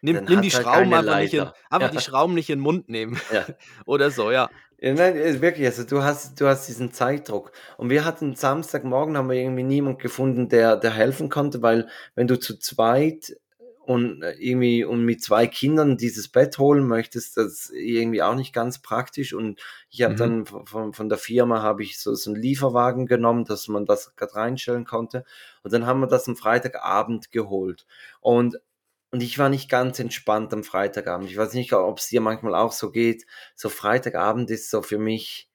[0.00, 1.98] nimm nimm die halt Schrauben einfach nicht, in, einfach Ja.
[1.98, 3.20] die Schrauben nicht in den Mund nehmen.
[3.32, 3.44] Ja.
[3.86, 4.48] Oder so, ja.
[4.80, 7.50] Ja, nein, ist wirklich, also du hast, du hast diesen Zeitdruck.
[7.78, 12.28] Und wir hatten Samstagmorgen, haben wir irgendwie niemand gefunden, der, der helfen konnte, weil wenn
[12.28, 13.36] du zu zweit
[13.82, 18.36] und äh, irgendwie und mit zwei Kindern dieses Bett holen möchtest, das ist irgendwie auch
[18.36, 19.32] nicht ganz praktisch.
[19.34, 19.60] Und
[19.90, 20.18] ich habe Mhm.
[20.18, 23.84] dann von- von, von der Firma habe ich so, so einen Lieferwagen genommen, dass man
[23.84, 25.24] das gerade reinstellen konnte.
[25.64, 27.84] Und dann haben wir das am Freitagabend geholt.
[28.20, 28.58] Und
[29.10, 31.30] und ich war nicht ganz entspannt am Freitagabend.
[31.30, 33.24] Ich weiß nicht, ob es dir manchmal auch so geht.
[33.54, 35.48] So Freitagabend ist so für mich,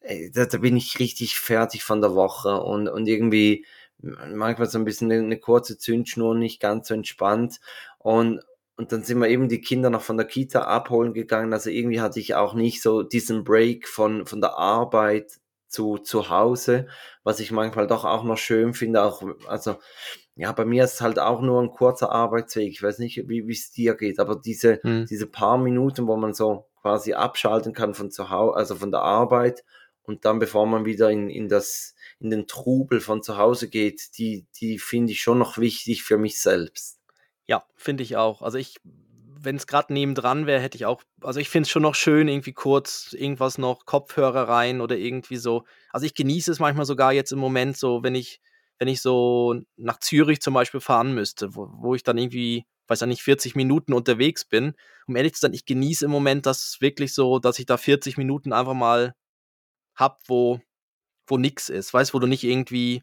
[0.00, 3.66] ey, da, da bin ich richtig fertig von der Woche und, und irgendwie
[3.98, 7.60] manchmal so ein bisschen eine, eine kurze Zündschnur, nicht ganz so entspannt.
[7.98, 8.40] Und,
[8.76, 11.52] und dann sind wir eben die Kinder noch von der Kita abholen gegangen.
[11.52, 16.30] Also irgendwie hatte ich auch nicht so diesen Break von, von der Arbeit zu, zu
[16.30, 16.88] Hause,
[17.24, 19.02] was ich manchmal doch auch noch schön finde.
[19.02, 19.76] Auch, also,
[20.40, 22.70] ja, bei mir ist es halt auch nur ein kurzer Arbeitsweg.
[22.70, 25.04] Ich weiß nicht, wie es dir geht, aber diese, Hm.
[25.04, 29.02] diese paar Minuten, wo man so quasi abschalten kann von zu Hause, also von der
[29.02, 29.64] Arbeit
[30.02, 34.16] und dann, bevor man wieder in, in das, in den Trubel von zu Hause geht,
[34.16, 37.00] die, die finde ich schon noch wichtig für mich selbst.
[37.44, 38.40] Ja, finde ich auch.
[38.40, 41.82] Also ich, wenn es gerade nebendran wäre, hätte ich auch, also ich finde es schon
[41.82, 45.64] noch schön, irgendwie kurz irgendwas noch, Kopfhörer rein oder irgendwie so.
[45.90, 48.40] Also ich genieße es manchmal sogar jetzt im Moment so, wenn ich,
[48.80, 53.00] wenn ich so nach Zürich zum Beispiel fahren müsste, wo, wo ich dann irgendwie, weiß
[53.00, 54.72] ja nicht, 40 Minuten unterwegs bin.
[55.06, 58.16] Um ehrlich zu sein, ich genieße im Moment das wirklich so, dass ich da 40
[58.16, 59.14] Minuten einfach mal
[59.94, 60.60] hab, wo,
[61.26, 61.92] wo nix ist.
[61.92, 63.02] Weißt, wo du nicht irgendwie,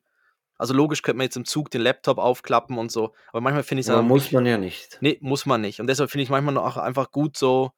[0.58, 3.82] also logisch könnte man jetzt im Zug den Laptop aufklappen und so, aber manchmal finde
[3.82, 4.98] ich es dann muss man ja nicht.
[5.02, 5.80] Nee, muss man nicht.
[5.80, 7.70] Und deshalb finde ich manchmal auch einfach gut so,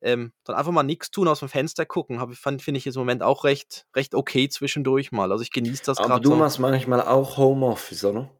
[0.00, 2.20] ähm, dann einfach mal nichts tun, aus dem Fenster gucken.
[2.36, 5.32] Finde ich jetzt im Moment auch recht, recht okay zwischendurch mal.
[5.32, 6.36] Also ich genieße das Aber gerade du so.
[6.36, 8.30] machst manchmal auch Homeoffice, oder?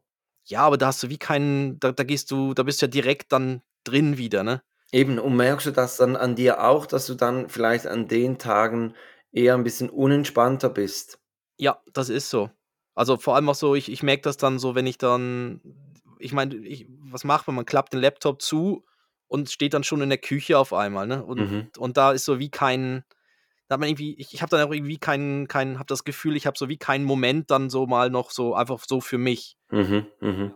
[0.45, 2.89] Ja, aber da hast du wie keinen, da, da gehst du, da bist du ja
[2.89, 4.61] direkt dann drin wieder, ne?
[4.91, 8.39] Eben, und merkst du das dann an dir auch, dass du dann vielleicht an den
[8.39, 8.95] Tagen
[9.31, 11.19] eher ein bisschen unentspannter bist?
[11.57, 12.49] Ja, das ist so.
[12.95, 15.61] Also vor allem auch so, ich, ich merke das dann so, wenn ich dann,
[16.17, 17.55] ich meine, ich, was macht man?
[17.55, 18.83] Man klappt den Laptop zu
[19.29, 21.23] und steht dann schon in der Küche auf einmal, ne?
[21.23, 21.69] Und, Mhm.
[21.77, 23.05] und da ist so wie kein,
[23.69, 26.35] da hat man irgendwie, ich, ich habe dann auch irgendwie keinen, kein, habe das Gefühl,
[26.35, 29.55] ich habe so wie keinen Moment dann so mal noch so einfach so für mich.
[29.71, 30.53] Mhm, mhm.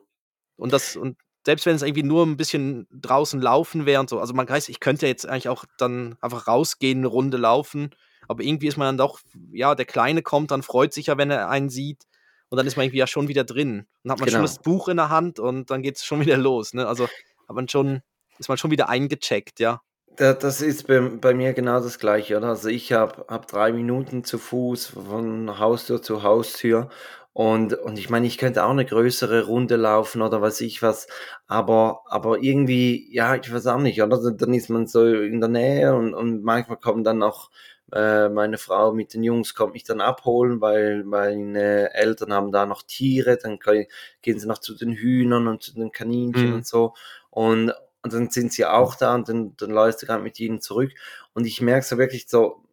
[0.57, 4.19] Und das, und selbst wenn es irgendwie nur ein bisschen draußen laufen wäre und so,
[4.19, 7.91] also man weiß, ich könnte jetzt eigentlich auch dann einfach rausgehen, eine Runde laufen
[8.29, 9.19] Aber irgendwie ist man dann doch,
[9.51, 12.03] ja, der Kleine kommt, dann freut sich ja, wenn er einen sieht.
[12.49, 13.85] Und dann ist man irgendwie ja schon wieder drin.
[14.03, 14.37] Dann hat man Genau.
[14.37, 16.73] schon das Buch in der Hand und dann geht es schon wieder los.
[16.73, 16.87] Ne?
[16.87, 18.01] Also hat man schon,
[18.39, 19.81] ist man schon wieder eingecheckt, ja.
[20.17, 22.49] Da, das ist bei, bei mir genau das Gleiche, oder?
[22.49, 26.89] Also ich habe hab drei Minuten zu Fuß von Haustür zu Haustür
[27.33, 31.07] und, und ich meine, ich könnte auch eine größere Runde laufen oder weiß ich was,
[31.47, 34.19] aber, aber irgendwie, ja, ich weiß auch nicht, oder?
[34.33, 37.49] Dann- ist man so in der Nähe und, und manchmal kommen dann auch
[37.91, 42.65] äh, meine Frau mit den Jungs kommt mich dann abholen, weil meine Eltern haben da
[42.67, 43.87] noch Tiere, dann gehen
[44.21, 46.55] gehen sie noch zu den Hühnern und zu den Kaninchen Mhm.
[46.57, 46.93] und so
[47.31, 50.61] und, und dann sind sie auch da und dann, dann läufst du gerade mit ihnen
[50.61, 50.91] zurück.
[51.33, 52.63] Und ich merke so wirklich so,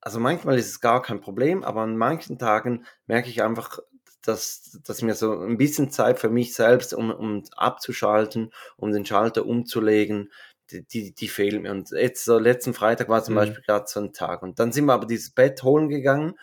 [0.00, 3.78] also manchmal ist es gar kein Problem, aber an manchen Tagen merke ich einfach,
[4.22, 9.04] dass, dass mir so ein bisschen Zeit für mich selbst, um, um abzuschalten, um den
[9.04, 10.32] Schalter umzulegen,
[10.70, 11.70] die, die, die fehlt mir.
[11.70, 13.38] Und jetzt, so letzten Freitag war zum Mhm.
[13.38, 14.42] Beispiel gerade so ein Tag.
[14.42, 16.34] Und dann sind wir aber dieses Bett holen gegangen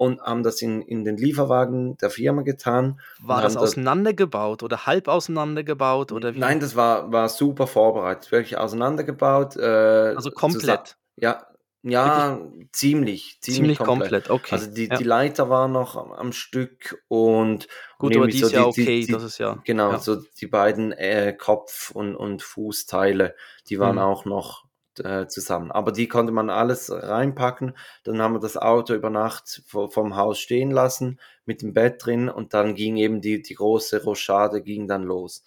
[0.00, 2.98] und haben das in, in den Lieferwagen der Firma getan.
[3.22, 6.38] War das auseinandergebaut oder halb auseinandergebaut oder wie?
[6.38, 9.56] Nein, das war, war super vorbereitet, wirklich auseinandergebaut.
[9.56, 10.96] Äh, also komplett.
[11.16, 11.46] Ja,
[11.82, 12.40] ja,
[12.72, 14.24] ziemlich, ziemlich, Ziemlich komplett.
[14.24, 14.54] komplett, okay.
[14.54, 14.96] Also die, ja.
[14.96, 19.00] die Leiter war noch am, am Stück und Gut, aber die ist ja die- okay,
[19.04, 19.58] die, das ist ja.
[19.64, 19.98] genau, ja.
[19.98, 23.34] so die beiden äh, Kopf- und, und Fußteile,
[23.68, 24.02] die waren Mhm.
[24.02, 24.64] auch noch
[24.98, 25.70] äh, zusammen.
[25.70, 27.76] Aber die konnte man alles reinpacken.
[28.04, 32.04] Dann haben wir das Auto über Nacht vo- vom Haus stehen lassen mit dem Bett
[32.04, 35.44] drin und dann ging eben die, die große Rochade ging dann los.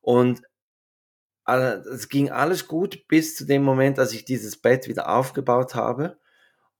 [0.00, 0.42] Und
[1.46, 5.74] äh, es ging alles gut bis zu dem Moment, als ich dieses Bett wieder aufgebaut
[5.74, 6.18] habe.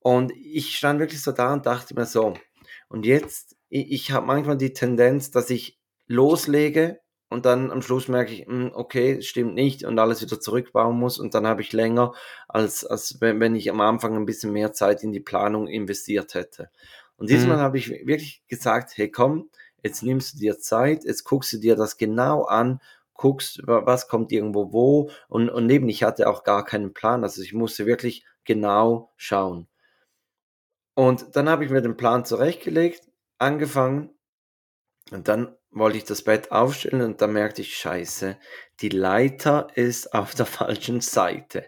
[0.01, 2.35] Und ich stand wirklich so da und dachte mir so,
[2.89, 7.02] und jetzt, ich, ich habe manchmal die Tendenz, dass ich loslege
[7.33, 11.19] und dann am Schluss merke ich, hm, okay, stimmt nicht und alles wieder zurückbauen muss
[11.19, 12.13] und dann habe ich länger,
[12.49, 16.35] als, als wenn, wenn ich am Anfang ein bisschen mehr Zeit in die Planung investiert
[16.35, 16.71] hätte.
[17.17, 17.61] Und diesmal Mhm.
[17.61, 19.51] habe ich wirklich gesagt, hey komm,
[19.83, 22.81] jetzt nimmst du dir Zeit, jetzt guckst du dir das genau an,
[23.15, 27.23] guckst, wa- was kommt irgendwo wo und, und neben, ich hatte auch gar keinen Plan,
[27.25, 29.69] also ich musste wirklich genau schauen.
[30.95, 34.11] Und dann habe ich mir den Plan zurechtgelegt, angefangen
[35.15, 38.37] und dann wollte ich das Bett aufstellen und dann merkte ich, scheiße,
[38.81, 41.67] die Leiter ist auf der falschen Seite.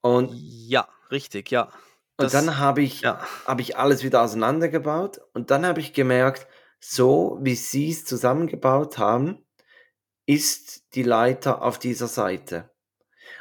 [0.00, 1.64] Und, ja, richtig, ja.
[2.16, 3.20] und Das- dann habe ich, Ja.
[3.46, 6.46] habe ich alles wieder auseinandergebaut und dann habe ich gemerkt,
[6.80, 9.44] so wie sie es zusammengebaut haben,
[10.26, 12.70] ist die Leiter auf dieser Seite.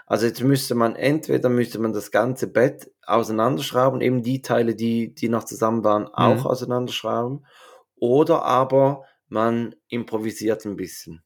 [0.06, 5.13] Also jetzt müsste man entweder müsste man das ganze Bett auseinanderschrauben, eben die Teile, die,
[5.13, 6.47] die noch zusammen waren, auch Mhm.
[6.47, 7.45] auseinanderschrauben,
[8.00, 11.24] oder aber man improvisiert ein bisschen.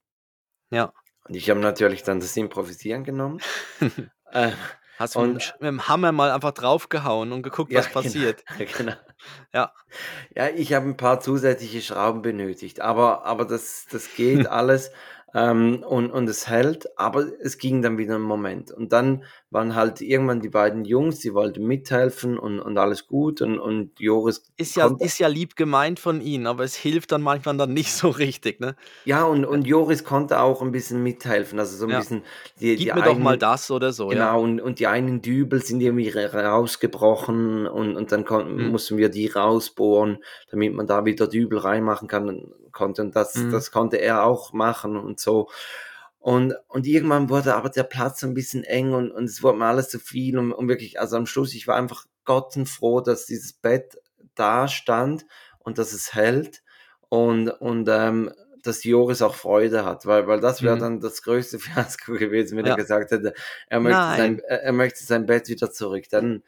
[0.69, 0.93] Ja.
[1.27, 3.39] Und ich habe natürlich dann das Improvisieren genommen.
[4.31, 4.51] äh,
[4.97, 8.43] Hast du mit, Und- mit dem Hammer mal einfach draufgehauen und geguckt, was genau, passiert.
[8.77, 8.93] Genau.
[9.53, 9.71] Ja.
[10.35, 14.91] Ja, ich habe ein paar zusätzliche Schrauben benötigt, aber, aber das, das geht alles
[15.33, 18.71] ähm, und, und es hält, aber es ging dann wieder einen Moment.
[18.71, 23.41] Und dann waren halt irgendwann die beiden Jungs, die wollten mithelfen und, und alles gut
[23.41, 27.21] und, und Joris Ist ja, ist ja lieb gemeint von ihnen, aber es hilft dann
[27.21, 28.75] manchmal dann nicht so richtig, ne?
[29.05, 31.99] ja, und, und Joris konnte auch ein bisschen mithelfen, also so ein Ja.
[31.99, 32.23] bisschen
[32.59, 34.33] die, Gib die mir doch mal einen- das oder so, Genau, ja.
[34.35, 38.71] und, und die einen Dübel sind irgendwie ra- rausgebrochen und, und dann konnten, Mhm.
[38.71, 43.01] mussten wir die rausbohren, damit man da wieder Dübel reinmachen kann, konnte.
[43.01, 43.51] Und das, Mhm.
[43.51, 45.49] das konnte er auch machen und so.
[46.19, 49.65] Und, und irgendwann wurde aber der Platz ein bisschen eng und, und es wurde mir
[49.65, 53.53] alles zu viel und, und wirklich, also am Schluss, ich war einfach gottenfroh, dass dieses
[53.53, 53.97] Bett
[54.35, 55.25] da stand
[55.59, 56.61] und dass es hält
[57.09, 58.31] und, und ähm,
[58.61, 60.79] dass Joris auch Freude hat, weil, weil das wäre Mhm.
[60.79, 61.57] dann das größte
[61.97, 62.73] Fiasko gewesen, wenn Ja.
[62.73, 63.33] er gesagt hätte,
[63.67, 64.17] er möchte, Nein.
[64.17, 66.05] sein, er möchte sein Bett wieder zurück.
[66.11, 66.43] Dann,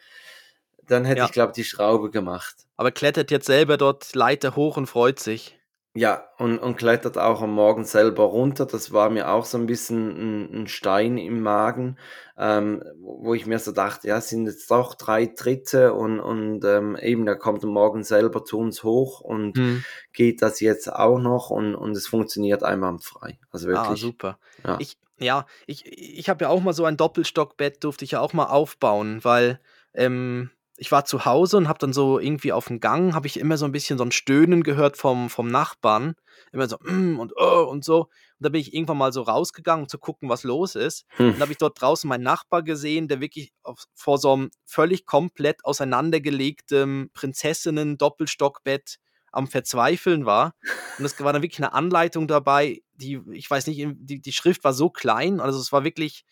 [0.86, 1.26] dann hätte Ja.
[1.26, 2.56] ich, glaube die Schraube gemacht.
[2.78, 5.58] Aber klettert jetzt selber dort Leiter hoch und freut sich.
[5.96, 8.66] Ja, und, und klettert auch am Morgen selber runter.
[8.66, 12.00] Das war mir auch so ein bisschen ein, ein Stein im Magen,
[12.36, 16.66] ähm, wo ich mir so dachte, ja, es sind jetzt doch drei Tritte und, und
[16.66, 19.84] ähm, eben, er kommt am Morgen selber zu uns hoch und Hm.
[20.14, 23.38] geht das jetzt auch noch und, und es funktioniert einwandfrei.
[23.52, 24.02] Also Ah, wirklich.
[24.02, 24.40] super.
[24.66, 24.78] Ja.
[24.80, 28.34] Ich, ja, ich, ich habe ja auch mal so ein Doppelstockbett, durfte ich ja auch
[28.34, 29.60] mal aufbauen, weil
[29.94, 33.40] ähm, ich war zu Hause und habe dann so irgendwie auf dem Gang, habe ich
[33.40, 36.16] immer so ein bisschen so ein Stöhnen gehört vom, vom Nachbarn.
[36.52, 38.02] Immer so, mm, und oh, und so.
[38.02, 38.10] Und
[38.40, 41.06] da bin ich irgendwann mal so rausgegangen, um zu gucken, was los ist.
[41.18, 41.36] Hm.
[41.36, 45.06] Und habe ich dort draußen meinen Nachbar gesehen, der wirklich auf, vor so einem völlig
[45.06, 48.98] komplett auseinandergelegtem Prinzessinnen-Doppelstockbett
[49.32, 50.54] am Verzweifeln war.
[50.98, 54.64] Und es war dann wirklich eine Anleitung dabei, die, ich weiß nicht, die, die Schrift
[54.64, 56.24] war so klein, also es war wirklich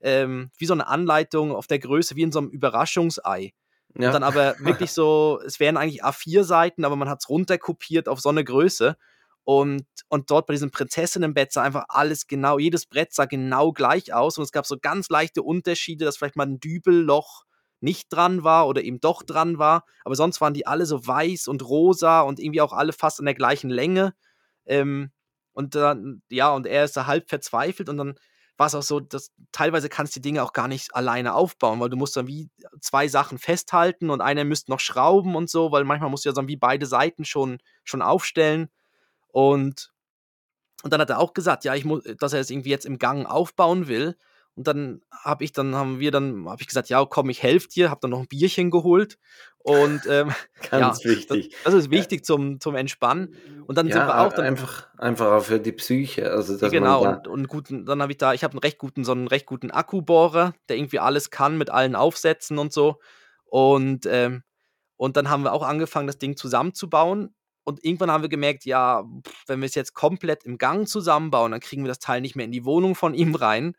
[0.00, 3.52] ähm, wie so eine Anleitung auf der Größe, wie in so einem Überraschungsei.
[3.98, 4.08] Ja.
[4.08, 8.20] Und dann aber wirklich so, es wären eigentlich A4-Seiten, aber man hat es runterkopiert auf
[8.20, 8.96] so eine Größe.
[9.44, 14.12] Und, und dort bei diesem Prinzessinnenbett sah einfach alles genau, jedes Brett sah genau gleich
[14.12, 14.38] aus.
[14.38, 17.44] Und es gab so ganz leichte Unterschiede, dass vielleicht mal ein Dübelloch
[17.80, 19.84] nicht dran war oder eben doch dran war.
[20.04, 23.26] Aber sonst waren die alle so weiß und rosa und irgendwie auch alle fast an
[23.26, 24.14] der gleichen Länge.
[24.66, 25.12] Ähm,
[25.52, 28.14] und dann, ja, und er ist da halb verzweifelt und dann
[28.58, 31.78] war es auch so, dass teilweise kannst du die Dinge auch gar nicht alleine aufbauen,
[31.78, 35.70] weil du musst dann wie zwei Sachen festhalten und einer müsste noch schrauben und so,
[35.70, 38.68] weil manchmal musst du ja dann wie beide Seiten schon, schon aufstellen.
[39.28, 39.92] Und,
[40.82, 42.98] und dann hat er auch gesagt, ja, ich muss, dass er es irgendwie jetzt im
[42.98, 44.18] Gang aufbauen will.
[44.58, 47.68] Und dann habe ich, dann haben wir dann, habe ich gesagt, ja, komm, ich helfe
[47.68, 49.16] dir, habe dann noch ein Bierchen geholt.
[49.58, 50.34] Und ähm,
[50.70, 51.50] ganz ja, wichtig.
[51.62, 53.36] Das, das, ist wichtig zum, zum Entspannen.
[53.68, 56.32] Und dann ja, sind wir auch dann, einfach, einfach auch für die Psyche.
[56.32, 58.78] Also, dass genau, man und, und guten, dann habe ich da, ich habe einen recht
[58.78, 62.98] guten, so einen recht guten Akkubohrer, der irgendwie alles kann mit allen Aufsätzen und so.
[63.44, 64.42] Und, ähm,
[64.96, 67.32] und dann haben wir auch angefangen, das Ding zusammenzubauen.
[67.62, 69.04] Und irgendwann haben wir gemerkt, ja,
[69.46, 72.46] wenn wir es jetzt komplett im Gang zusammenbauen, dann kriegen wir das Teil nicht mehr
[72.46, 73.76] in die Wohnung von ihm rein.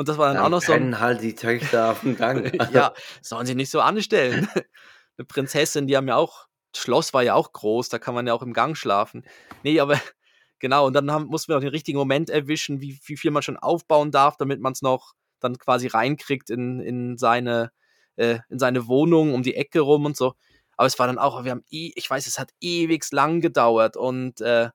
[0.00, 0.72] Und das war dann, dann auch noch so.
[0.72, 2.50] Ein, halt die Töchter auf dem Gang.
[2.72, 4.48] ja, sollen sie nicht so anstellen.
[5.18, 8.26] Eine Prinzessin, die haben ja auch, das Schloss war ja auch groß, da kann man
[8.26, 9.26] ja auch im Gang schlafen.
[9.62, 10.00] Nee, aber
[10.58, 13.42] genau, und dann haben, mussten wir noch den richtigen Moment erwischen, wie, wie viel man
[13.42, 17.70] schon aufbauen darf, damit man es noch dann quasi reinkriegt in, in, seine,
[18.16, 20.32] äh, in seine Wohnung um die Ecke rum und so.
[20.78, 23.98] Aber es war dann auch, wir haben, eh, ich weiß, es hat ewig lang gedauert
[23.98, 24.70] und äh,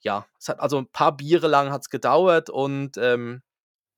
[0.00, 3.40] ja, es hat also ein paar Biere lang hat es gedauert und ähm,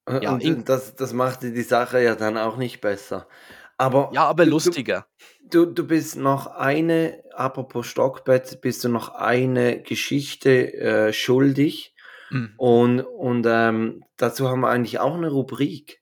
[0.09, 3.29] ja, und das, das machte die Sache ja dann auch nicht besser.
[3.77, 5.07] Aber ja, aber lustiger.
[5.43, 11.95] Du, du bist noch eine, apropos Stockbett, bist du noch eine Geschichte äh, schuldig.
[12.31, 12.55] Mhm.
[12.59, 16.00] Und, und ähm, dazu haben wir eigentlich auch eine Rubrik.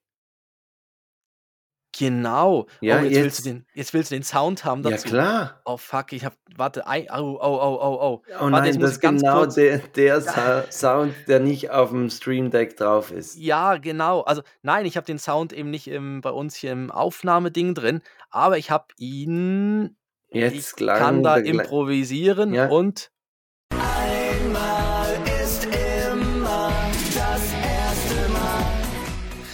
[1.99, 2.67] Genau.
[2.81, 5.09] Ja, oh, jetzt, jetzt, willst du den, jetzt willst du den Sound haben dazu.
[5.09, 5.61] Ja, klar.
[5.65, 8.23] Oh, fuck, ich hab, warte, oh, oh, oh, oh, oh.
[8.39, 10.21] Oh warte, nein, das ist genau der, der
[10.71, 13.37] Sound, der nicht auf dem Stream Deck drauf ist.
[13.37, 14.21] Ja, genau.
[14.21, 18.01] Also, nein, ich habe den Sound eben nicht im, bei uns hier im Aufnahmeding drin,
[18.31, 19.97] aber ich habe ihn.
[20.31, 22.69] Jetzt ich kann da improvisieren ja.
[22.69, 23.11] und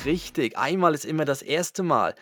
[0.04, 2.14] Richtig, einmal ist immer das erste Mal.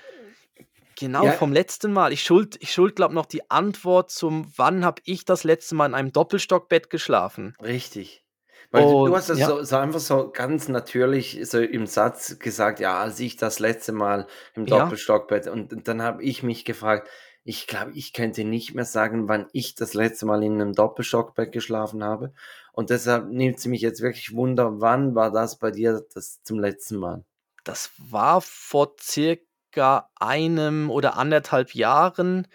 [0.99, 1.33] Genau, ja.
[1.33, 2.13] vom letzten Mal.
[2.13, 5.87] Ich schuld, ich schuld glaube noch die Antwort zum, wann habe ich das letzte Mal
[5.87, 7.57] in einem Doppelstockbett geschlafen.
[7.63, 8.25] Richtig.
[8.71, 9.49] Weil Und, du hast das ja.
[9.49, 13.93] so, so, einfach so ganz natürlich so im Satz gesagt, ja, als ich das letzte
[13.93, 15.47] Mal im Doppelstockbett.
[15.47, 15.53] Ja.
[15.53, 17.09] Und dann habe ich mich gefragt,
[17.45, 21.53] ich glaube, ich könnte nicht mehr sagen, wann ich das letzte Mal in einem Doppelstockbett
[21.53, 22.33] geschlafen habe.
[22.73, 26.61] Und deshalb nimmt es mich jetzt wirklich Wunder, wann war das bei dir das zum
[26.61, 27.25] letzten Mal?
[27.65, 32.49] Das war vor circa einem oder anderthalb Jahren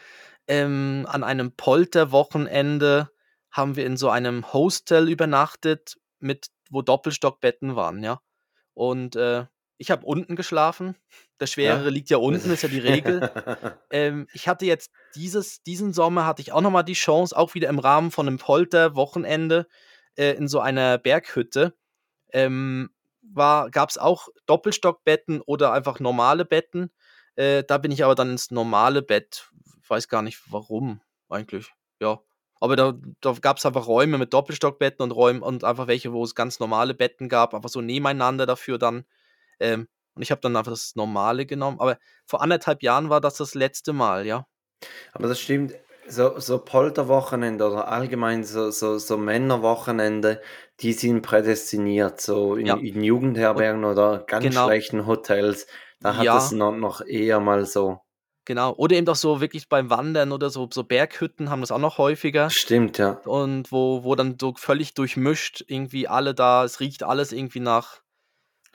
[0.48, 3.10] ähm, an einem Polterwochenende
[3.52, 8.22] haben wir in so einem Hostel übernachtet, mit wo Doppelstockbetten waren, ja.
[8.74, 9.46] Und äh,
[9.78, 10.96] ich habe unten geschlafen.
[11.39, 11.89] Der Schwerere ja.
[11.89, 13.32] liegt ja unten, ist ja die Regel.
[13.91, 17.70] ähm, ich hatte jetzt dieses, diesen Sommer hatte ich auch nochmal die Chance, auch wieder
[17.70, 19.67] im Rahmen von einem Polterwochenende
[20.15, 21.76] äh, in so einer Berghütte.
[22.32, 22.89] Ähm,
[23.36, 26.92] gab es auch Doppelstockbetten oder einfach normale Betten.
[27.36, 29.50] Äh, da bin ich aber dann ins normale Bett.
[29.88, 31.72] Weiß gar nicht warum eigentlich.
[32.00, 32.20] Ja.
[32.60, 36.24] Aber da, da gab es einfach Räume mit Doppelstockbetten und Räume und einfach welche, wo
[36.24, 39.06] es ganz normale Betten gab, einfach so nebeneinander dafür dann.
[39.60, 41.80] Ähm, und ich habe dann einfach das Normale genommen.
[41.80, 44.48] Aber vor anderthalb Jahren war das das letzte Mal, ja.
[45.13, 45.76] Aber das stimmt
[46.10, 50.41] so, so Polterwochenende oder allgemein so, so, so Männerwochenende,
[50.80, 52.76] die sind prädestiniert, so in, ja.
[52.76, 54.65] in Jugendherbergen oder ganz genau.
[54.65, 55.67] schlechten Hotels.
[56.00, 56.38] Da hat ja.
[56.38, 58.00] es noch, noch eher mal so.
[58.46, 58.74] Genau.
[58.76, 61.98] Oder eben auch so wirklich beim Wandern oder so, so Berghütten haben das auch noch
[61.98, 62.50] häufiger.
[62.50, 63.20] Stimmt, ja.
[63.26, 68.02] Und wo, wo dann so völlig durchmischt irgendwie alle da, es riecht alles irgendwie nach,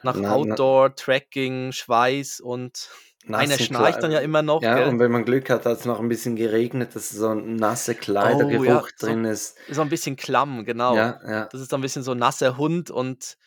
[0.03, 0.95] nach na, Outdoor, na.
[0.95, 2.89] Tracking, Schweiß und
[3.31, 4.61] einer schnarcht dann ja immer noch.
[4.61, 4.87] Ja, gell?
[4.87, 7.95] und wenn man Glück hat, hat es noch ein bisschen geregnet, dass so ein nasse
[7.95, 9.57] Kleidergeruch oh, ja, drin so, ist.
[9.69, 10.95] So ein bisschen klamm, genau.
[10.95, 11.45] Ja, ja.
[11.51, 13.37] Das ist so ein bisschen so nasser Hund und,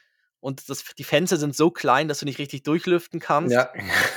[0.40, 3.52] und das, die Fenster sind so klein, dass du nicht richtig durchlüften kannst.
[3.52, 3.70] Ja.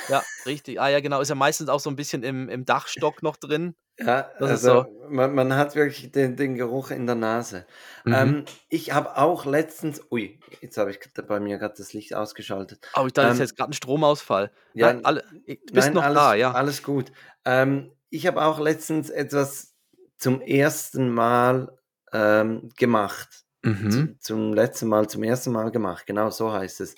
[0.10, 0.80] Ja, richtig.
[0.80, 1.22] Ah ja, genau.
[1.22, 3.76] Ist ja meistens auch so ein bisschen im, im Dachstock noch drin.
[4.00, 5.10] Ja, das also so.
[5.10, 7.66] man, man, hat wirklich den, den Geruch in der Nase.
[8.06, 8.14] Mhm.
[8.14, 12.80] Ähm, ich habe auch letztens, ui, jetzt habe ich bei mir gerade das Licht ausgeschaltet.
[12.96, 14.52] Oh, ich dachte, ähm, ist jetzt gerade ein Stromausfall.
[14.74, 16.52] Ja, nein, alle, du bist nein, noch alles, da, ja.
[16.52, 17.12] Alles gut.
[17.44, 19.76] Ähm, ich habe auch letztens etwas
[20.18, 21.78] zum ersten Mal
[22.14, 23.46] ähm, gemacht.
[23.62, 24.18] Mhm.
[24.20, 26.96] Zum, letzten Mal, zum ersten Mal gemacht, genau so heißt es.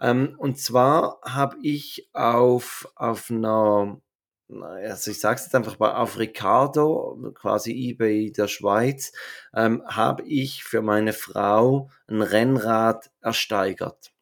[0.00, 4.00] Ähm, und zwar habe ich auf, auf einer
[4.48, 9.12] also ich sage es jetzt einfach mal, auf Ricardo, quasi eBay der Schweiz,
[9.54, 14.12] ähm, habe ich für meine Frau ein Rennrad ersteigert.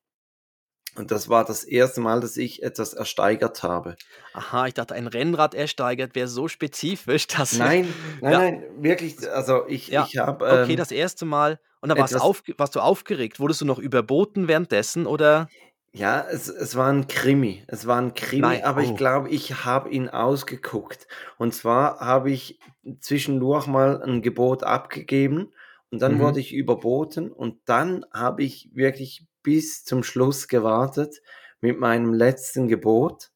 [0.97, 3.97] Und das war das erste Mal, dass ich etwas ersteigert habe.
[4.33, 7.59] Aha, ich dachte, ein Rennrad ersteigert wäre so spezifisch, dass.
[7.59, 8.39] Nein, nein, ja.
[8.39, 9.17] nein, wirklich.
[9.31, 10.07] Also ich, ja.
[10.09, 10.47] ich habe.
[10.47, 11.59] Ähm, okay, das erste Mal.
[11.81, 13.41] Und dann warst, auf, warst du aufgeregt.
[13.41, 15.49] Wurdest du noch überboten währenddessen oder?
[15.93, 17.63] Ja, es, es war ein Krimi.
[17.69, 18.85] Es war ein Krimi, Nein, aber oh.
[18.85, 21.07] ich glaube, ich habe ihn ausgeguckt.
[21.39, 22.59] Und zwar habe ich
[23.01, 25.53] zwischendurch mal ein Gebot abgegeben
[25.91, 26.19] und dann mhm.
[26.21, 31.23] wurde ich überboten und dann habe ich wirklich bis zum Schluss gewartet
[31.61, 33.31] mit meinem letzten Gebot.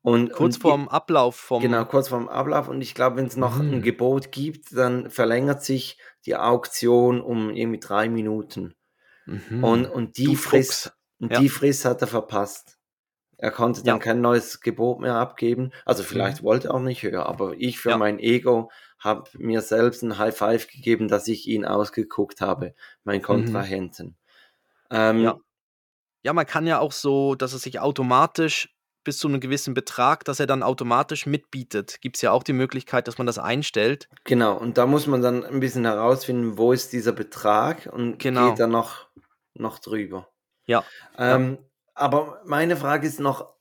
[0.00, 1.60] Und, kurz und vorm Ablauf vom.
[1.60, 2.68] Genau, kurz vorm Ablauf.
[2.68, 3.74] Und ich glaube, wenn es noch mhm.
[3.74, 8.74] ein Gebot gibt, dann verlängert sich die Auktion um irgendwie drei Minuten.
[9.26, 9.64] Mhm.
[9.64, 11.40] Und, und die Frist, und ja.
[11.40, 12.78] die Frist hat er verpasst.
[13.36, 14.02] Er konnte dann ja.
[14.02, 15.72] kein neues Gebot mehr abgeben.
[15.84, 16.46] Also vielleicht mhm.
[16.46, 17.98] wollte er auch nicht höher, aber ich für ja.
[17.98, 22.74] mein Ego habe mir selbst ein High Five gegeben, dass ich ihn ausgeguckt habe,
[23.04, 23.24] mein mhm.
[23.24, 24.16] Kontrahenten.
[24.90, 25.38] Ähm, ja.
[26.22, 28.74] ja, man kann ja auch so, dass es sich automatisch
[29.04, 31.98] bis zu einem gewissen Betrag, dass er dann automatisch mitbietet.
[32.02, 34.08] Gibt es ja auch die Möglichkeit, dass man das einstellt.
[34.24, 38.50] Genau, und da muss man dann ein bisschen herausfinden, wo ist dieser Betrag und genau.
[38.50, 39.06] geht dann noch,
[39.54, 40.28] noch drüber.
[40.66, 40.84] Ja.
[41.16, 41.64] Ähm, ja.
[41.94, 43.54] Aber meine Frage ist noch,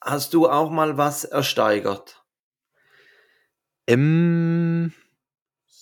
[0.00, 2.24] hast du auch mal was ersteigert?
[3.88, 4.92] Ähm,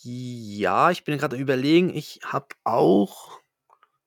[0.02, 3.41] ja, ich bin gerade überlegen, ich habe auch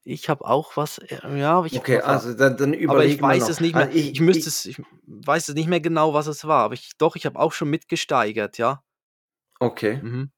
[0.05, 3.49] ich habe auch was, äh, ja, ich Okay, also dann, dann aber ich weiß noch.
[3.49, 3.89] es nicht mehr.
[3.91, 6.75] Ich, ich müsste ich, es, ich weiß es nicht mehr genau, was es war, aber
[6.75, 8.83] ich, doch, ich habe auch schon mitgesteigert, ja.
[9.59, 9.99] Okay.
[10.01, 10.31] Mhm.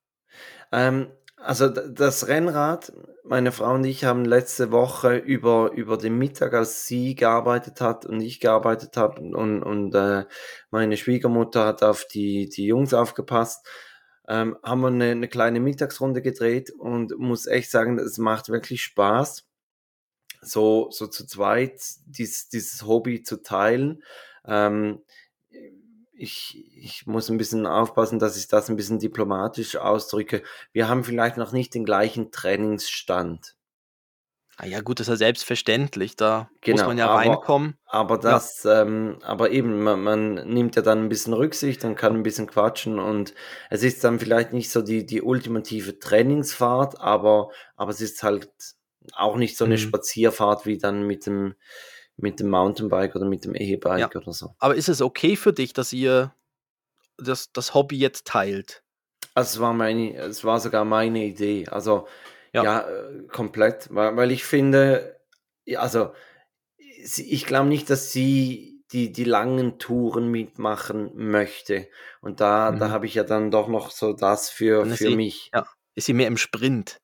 [0.72, 2.93] Ähm, also das Rennrad,
[3.26, 8.05] meine Frau und ich haben letzte Woche über, über den Mittag, als sie gearbeitet hat
[8.05, 10.26] und ich gearbeitet habe und, und äh,
[10.72, 13.68] meine Schwiegermutter hat auf die, die Jungs aufgepasst,
[14.30, 18.82] ähm, haben wir eine, eine kleine Mittagsrunde gedreht und muss echt sagen, es macht wirklich
[18.82, 19.46] Spaß,
[20.41, 24.03] so, so zu zweit dies, dieses Hobby zu teilen.
[24.45, 25.01] Ähm,
[26.17, 30.41] ich, ich muss ein bisschen aufpassen, dass ich das ein bisschen diplomatisch ausdrücke.
[30.73, 33.55] Wir haben vielleicht noch nicht den gleichen Trainingsstand.
[34.59, 36.15] Ah ja, gut, das ist ja selbstverständlich.
[36.15, 37.77] Da genau, muss man ja aber, reinkommen.
[37.85, 38.81] Aber das, ja.
[38.81, 42.47] ähm, aber eben, man, man, nimmt ja dann ein bisschen Rücksicht und kann ein bisschen
[42.47, 43.35] quatschen und
[43.69, 48.49] es ist dann vielleicht nicht so die, die ultimative Trainingsfahrt, aber, aber es ist halt
[49.13, 49.79] auch nicht so eine mhm.
[49.79, 51.55] Spazierfahrt wie dann mit dem,
[52.17, 54.21] mit dem Mountainbike oder mit dem E-Bike ja.
[54.21, 54.55] oder so.
[54.59, 56.33] Aber ist es okay für dich, dass ihr
[57.17, 58.83] das, das Hobby jetzt teilt?
[59.33, 61.67] Also es war meine, es war sogar meine Idee.
[61.67, 62.07] Also
[62.53, 65.19] ja, ja äh, komplett, weil, weil ich finde,
[65.75, 66.11] also
[67.05, 71.87] ich glaube nicht, dass sie die, die langen Touren mitmachen möchte.
[72.21, 72.79] Und da, mhm.
[72.79, 75.51] da habe ich ja dann doch noch so das für, für sie, mich.
[75.53, 75.67] Ja.
[75.93, 76.99] Ist sie mehr im Sprint?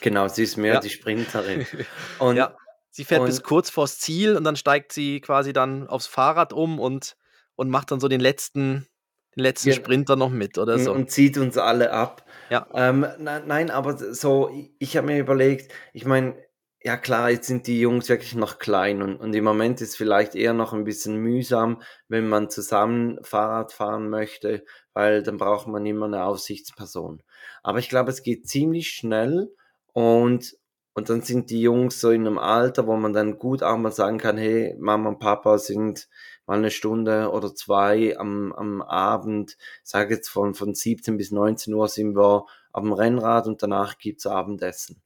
[0.00, 0.80] Genau, sie ist mehr ja.
[0.80, 1.66] die Sprinterin.
[2.18, 2.56] Und, ja.
[2.90, 6.52] Sie fährt und, bis kurz vors Ziel und dann steigt sie quasi dann aufs Fahrrad
[6.52, 7.16] um und,
[7.54, 8.88] und macht dann so den letzten,
[9.36, 10.92] den letzten ja, Sprinter noch mit oder so.
[10.92, 12.24] Und zieht uns alle ab.
[12.50, 12.66] Ja.
[12.74, 16.34] Ähm, na, nein, aber so, ich habe mir überlegt, ich meine,
[16.82, 20.34] ja klar, jetzt sind die Jungs wirklich noch klein und, und im Moment ist vielleicht
[20.34, 25.84] eher noch ein bisschen mühsam, wenn man zusammen Fahrrad fahren möchte, weil dann braucht man
[25.86, 27.22] immer eine Aufsichtsperson.
[27.62, 29.50] Aber ich glaube, es geht ziemlich schnell
[29.92, 30.56] und
[30.98, 33.92] und dann sind die Jungs so in einem Alter, wo man dann gut auch mal
[33.92, 36.08] sagen kann, hey, Mama und Papa sind
[36.44, 41.72] mal eine Stunde oder zwei am, am Abend, sage jetzt von, von 17 bis 19
[41.72, 45.00] Uhr sind wir auf dem Rennrad und danach gibt's Abendessen.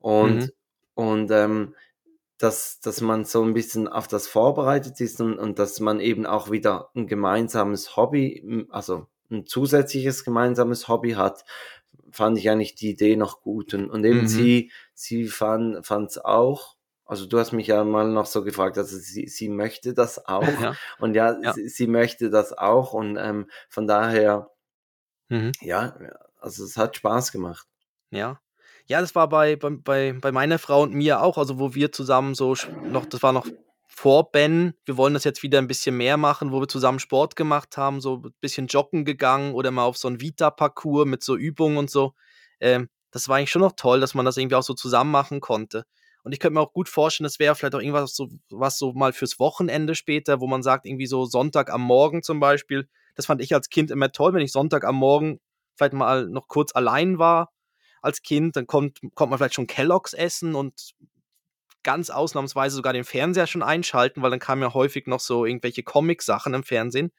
[0.00, 0.50] Und, mhm.
[0.94, 1.74] und ähm,
[2.36, 6.26] dass, dass man so ein bisschen auf das vorbereitet ist und, und dass man eben
[6.26, 11.46] auch wieder ein gemeinsames Hobby, also ein zusätzliches gemeinsames Hobby hat,
[12.12, 13.74] fand ich eigentlich die Idee noch gut.
[13.74, 14.28] Und, und eben mhm.
[14.28, 16.76] sie, sie fand es auch.
[17.04, 20.60] Also du hast mich ja mal noch so gefragt, also sie, sie möchte das auch.
[20.60, 20.74] Ja.
[20.98, 21.52] Und ja, ja.
[21.52, 22.92] Sie, sie, möchte das auch.
[22.92, 24.50] Und ähm, von daher,
[25.28, 25.52] mhm.
[25.60, 25.96] ja,
[26.40, 27.66] also es hat Spaß gemacht.
[28.10, 28.40] Ja.
[28.86, 32.34] Ja, das war bei, bei, bei meiner Frau und mir auch, also wo wir zusammen
[32.34, 33.46] so noch, das war noch
[33.94, 37.36] vor Ben, wir wollen das jetzt wieder ein bisschen mehr machen, wo wir zusammen Sport
[37.36, 41.36] gemacht haben, so ein bisschen joggen gegangen oder mal auf so ein Vita-Parcours mit so
[41.36, 42.14] Übungen und so.
[42.58, 45.40] Ähm, das war eigentlich schon noch toll, dass man das irgendwie auch so zusammen machen
[45.40, 45.84] konnte.
[46.24, 48.94] Und ich könnte mir auch gut vorstellen, das wäre vielleicht auch irgendwas so, was so
[48.94, 52.88] mal fürs Wochenende später, wo man sagt, irgendwie so Sonntag am Morgen zum Beispiel.
[53.14, 55.38] Das fand ich als Kind immer toll, wenn ich Sonntag am Morgen
[55.76, 57.52] vielleicht mal noch kurz allein war
[58.00, 60.92] als Kind, dann kommt, kommt man vielleicht schon Kelloggs essen und
[61.82, 65.82] ganz ausnahmsweise sogar den Fernseher schon einschalten, weil dann kamen ja häufig noch so irgendwelche
[65.82, 67.12] Comic-Sachen im Fernsehen.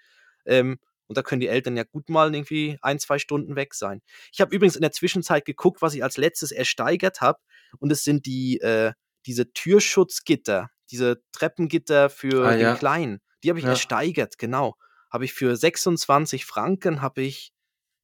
[0.45, 4.01] Ähm, Und da können die Eltern ja gut mal irgendwie ein, zwei Stunden weg sein.
[4.31, 7.39] Ich habe übrigens in der Zwischenzeit geguckt, was ich als letztes ersteigert habe.
[7.79, 8.93] Und es sind die, äh,
[9.25, 12.75] diese Türschutzgitter, diese Treppengitter für Ah, den ja.
[12.75, 13.19] Kleinen.
[13.43, 13.71] Die habe ich Ja.
[13.71, 14.75] ersteigert, genau.
[15.11, 17.51] Habe ich für 26 Franken habe ich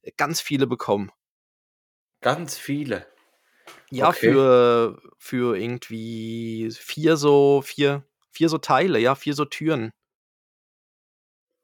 [0.02, 1.10] äh, ganz viele bekommen.
[2.22, 3.06] Ganz viele.
[3.90, 4.32] Ja, Okay.
[4.32, 9.90] für, für irgendwie vier so, vier, vier so Teile, ja, vier so Türen.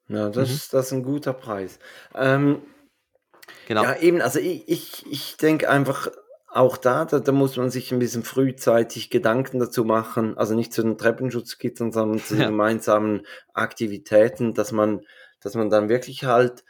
[0.09, 0.53] Ja, das, Mhm.
[0.72, 1.78] das ist ein guter Preis.
[2.14, 2.62] Ähm,
[3.66, 3.82] Genau.
[3.84, 6.09] ja, eben, also ich, ich, ich denke einfach,
[6.49, 10.72] auch da, da, da muss man sich ein bisschen frühzeitig Gedanken dazu machen, also nicht
[10.72, 12.47] zu den Treppenschutzgittern, sondern zu den Ja.
[12.49, 15.05] gemeinsamen Aktivitäten, dass man,
[15.40, 16.64] dass man dann wirklich halt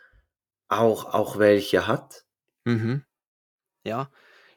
[0.69, 2.25] auch, auch welche hat.
[2.65, 3.05] Mhm.
[3.85, 4.11] Ja.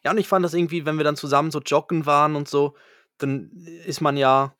[0.03, 2.75] Ja, und ich fand das irgendwie, wenn wir dann zusammen so joggen waren und so,
[3.17, 3.51] dann
[3.85, 4.55] ist man ja,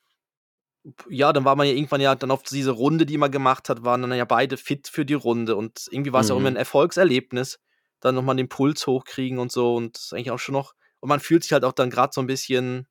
[1.09, 3.83] ja, dann war man ja irgendwann ja dann auf diese Runde, die man gemacht hat,
[3.83, 5.55] waren dann ja beide fit für die Runde.
[5.55, 6.57] Und irgendwie war es ja auch immer ein Mhm.
[6.57, 7.59] Erfolgserlebnis,
[7.99, 9.75] dann nochmal den Puls hochkriegen und so.
[9.75, 10.73] Und eigentlich auch schon noch.
[10.99, 12.87] Und man fühlt sich halt auch dann gerade so ein bisschen,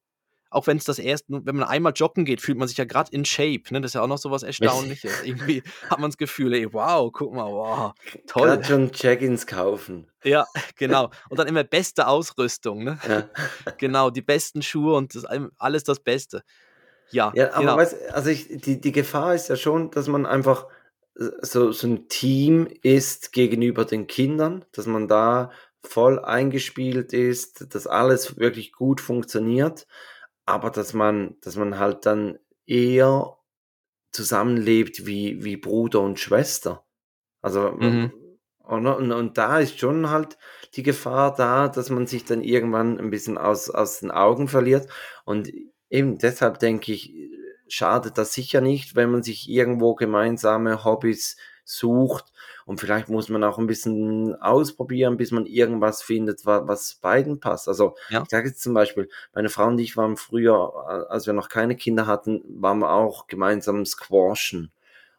[0.51, 3.13] auch wenn es das erste, wenn man einmal joggen geht, fühlt man sich ja gerade
[3.13, 3.63] in Shape.
[3.71, 3.81] Ne?
[3.81, 5.23] Das ist ja auch noch so was Erstaunliches.
[5.23, 7.93] irgendwie hat man das Gefühl, ey, wow, guck mal, wow,
[8.27, 8.49] toll.
[8.49, 10.07] Gerade schon Check-ins kaufen.
[10.25, 10.47] Ja,
[10.77, 11.11] genau.
[11.29, 12.99] Und dann immer beste Ausrüstung, ne?
[13.09, 13.29] Ja.
[13.79, 15.25] Genau, die besten Schuhe und das,
[15.59, 16.43] alles das Beste.
[17.11, 17.77] Ja, Ja, aber genau.
[17.77, 20.67] weißt, also ich, die, die Gefahr ist ja schon, dass man einfach
[21.15, 25.51] so, so ein Team ist gegenüber den Kindern, dass man da
[25.83, 29.87] voll eingespielt ist, dass alles wirklich gut funktioniert,
[30.49, 33.37] aber dass man, dass man halt dann eher
[34.13, 36.87] zusammenlebt wie, wie Bruder und Schwester.
[37.43, 38.13] Also, Mhm.
[38.61, 40.39] und, und, und da ist schon halt
[40.75, 44.89] die Gefahr da, dass man sich dann irgendwann ein bisschen aus, aus den Augen verliert.
[45.25, 45.51] Und
[45.91, 47.15] eben deshalb denke ich,
[47.69, 52.33] schadet das sicher nicht, wenn man sich irgendwo gemeinsame Hobbys sucht.
[52.69, 57.41] Und vielleicht muss man auch ein bisschen ausprobieren, bis man irgendwas findet, wa- was beiden
[57.41, 57.67] passt.
[57.67, 58.23] Also Ja.
[58.23, 61.77] ich sage jetzt zum Beispiel, meine Frau und ich waren früher, als wir noch keine
[61.77, 64.71] Kinder hatten, waren wir auch gemeinsam squashen.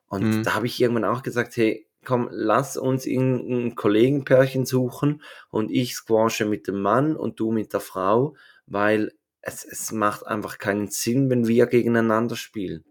[0.08, 0.44] Und Mhm.
[0.44, 5.96] da habe ich irgendwann auch gesagt, hey, komm, lass uns ein Kollegenpärchen suchen und ich
[5.96, 8.36] squashe mit dem Mann und du mit der Frau,
[8.68, 12.84] weil es, es macht einfach keinen Sinn, wenn wir gegeneinander spielen.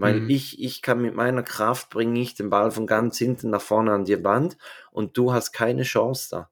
[0.00, 0.30] Weil Mhm.
[0.30, 3.92] ich, ich kann mit meiner Kraft bringe ich den Ball von ganz hinten nach vorne
[3.92, 4.56] an die Wand
[4.92, 6.50] und du hast keine Chance da.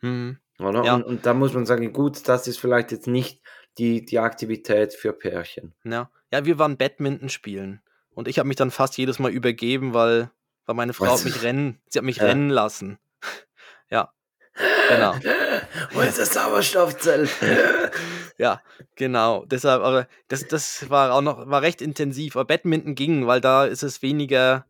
[0.00, 0.38] Mhm.
[0.58, 0.84] Oder?
[0.84, 0.94] Ja.
[0.94, 3.40] Und, und da muss man sagen, gut, das ist vielleicht jetzt nicht
[3.78, 5.74] die, die Aktivität für Pärchen.
[5.84, 6.10] Ja.
[6.32, 7.80] ja, wir waren Badminton spielen.
[8.10, 10.30] Und ich habe mich dann fast jedes Mal übergeben, weil,
[10.66, 11.20] weil meine Frau Was?
[11.20, 12.24] hat mich rennen, sie hat mich Ja.
[12.24, 12.98] rennen lassen.
[13.90, 14.12] ja,
[14.88, 15.14] genau.
[15.92, 17.30] Wo ist das Sauerstoffzelt?
[18.38, 18.62] Ja,
[18.94, 19.44] genau.
[19.46, 22.36] Deshalb, aber das, das war auch noch, war recht intensiv.
[22.36, 24.64] Aber Badminton ging, weil da ist es weniger,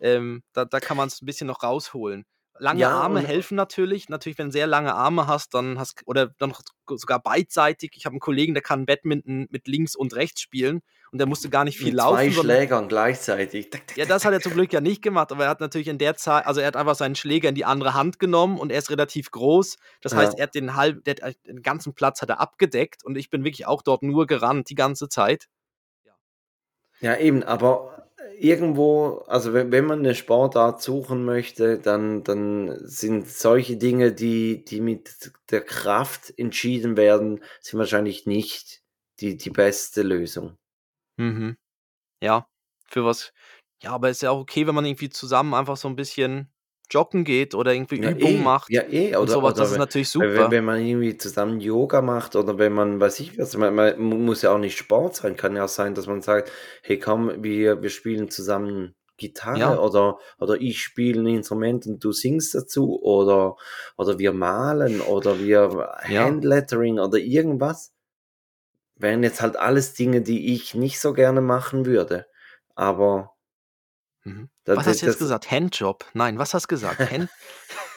[0.00, 2.24] ähm, da, da kann man es ein bisschen noch rausholen.
[2.58, 4.08] Lange Ja, Arme helfen natürlich.
[4.08, 7.92] Natürlich, wenn du sehr lange Arme hast, dann hast oder dann noch sogar beidseitig.
[7.94, 11.48] Ich habe einen Kollegen, der kann Badminton mit links und rechts spielen und der musste
[11.50, 12.16] gar nicht viel Mit laufen.
[12.16, 13.70] zwei Schlägern gleichzeitig.
[13.96, 16.16] Ja, das hat er zum Glück ja nicht gemacht, aber er hat natürlich in der
[16.16, 18.90] Zeit, also er hat einfach seinen Schläger in die andere Hand genommen und er ist
[18.90, 19.76] relativ groß.
[20.00, 20.38] Das heißt, Ja.
[20.38, 23.44] er hat den halb, der, hat den ganzen Platz hat er abgedeckt und ich bin
[23.44, 25.48] wirklich auch dort nur gerannt die ganze Zeit.
[27.00, 28.06] Ja, eben, aber
[28.38, 34.64] irgendwo, also wenn, wenn man eine Sportart suchen möchte, dann, dann sind solche Dinge, die,
[34.64, 38.82] die mit der Kraft entschieden werden, sind wahrscheinlich nicht
[39.20, 40.56] die, die beste Lösung.
[41.20, 41.56] Mhm.
[42.22, 42.46] Ja,
[42.88, 43.32] für was.
[43.82, 46.52] Ja, aber ist ja auch okay, wenn man irgendwie zusammen einfach so ein bisschen
[46.90, 49.54] joggen geht oder irgendwie Ja, Übungen eh, macht ja, eh, und oder, sowas.
[49.54, 50.28] oder Das ist natürlich super.
[50.34, 53.98] Wenn, wenn man irgendwie zusammen Yoga macht oder wenn man, weiß ich was, man, man
[53.98, 56.50] muss ja auch nicht Sport sein, kann ja auch sein, dass man sagt,
[56.82, 59.78] hey komm, wir, wir spielen zusammen Gitarre Ja.
[59.80, 63.56] oder, oder ich spiele ein Instrument und du singst dazu oder,
[63.96, 65.90] oder wir malen oder wir.
[66.02, 67.92] Handlettering oder irgendwas.
[69.00, 72.26] Wären jetzt halt alles Dinge, die ich nicht so gerne machen würde.
[72.74, 73.32] Aber
[74.24, 74.50] Mhm.
[74.64, 75.50] da- Was hast du das- jetzt gesagt?
[75.50, 76.04] Handjob?
[76.12, 77.00] Nein, was hast du gesagt?
[77.10, 77.30] Hand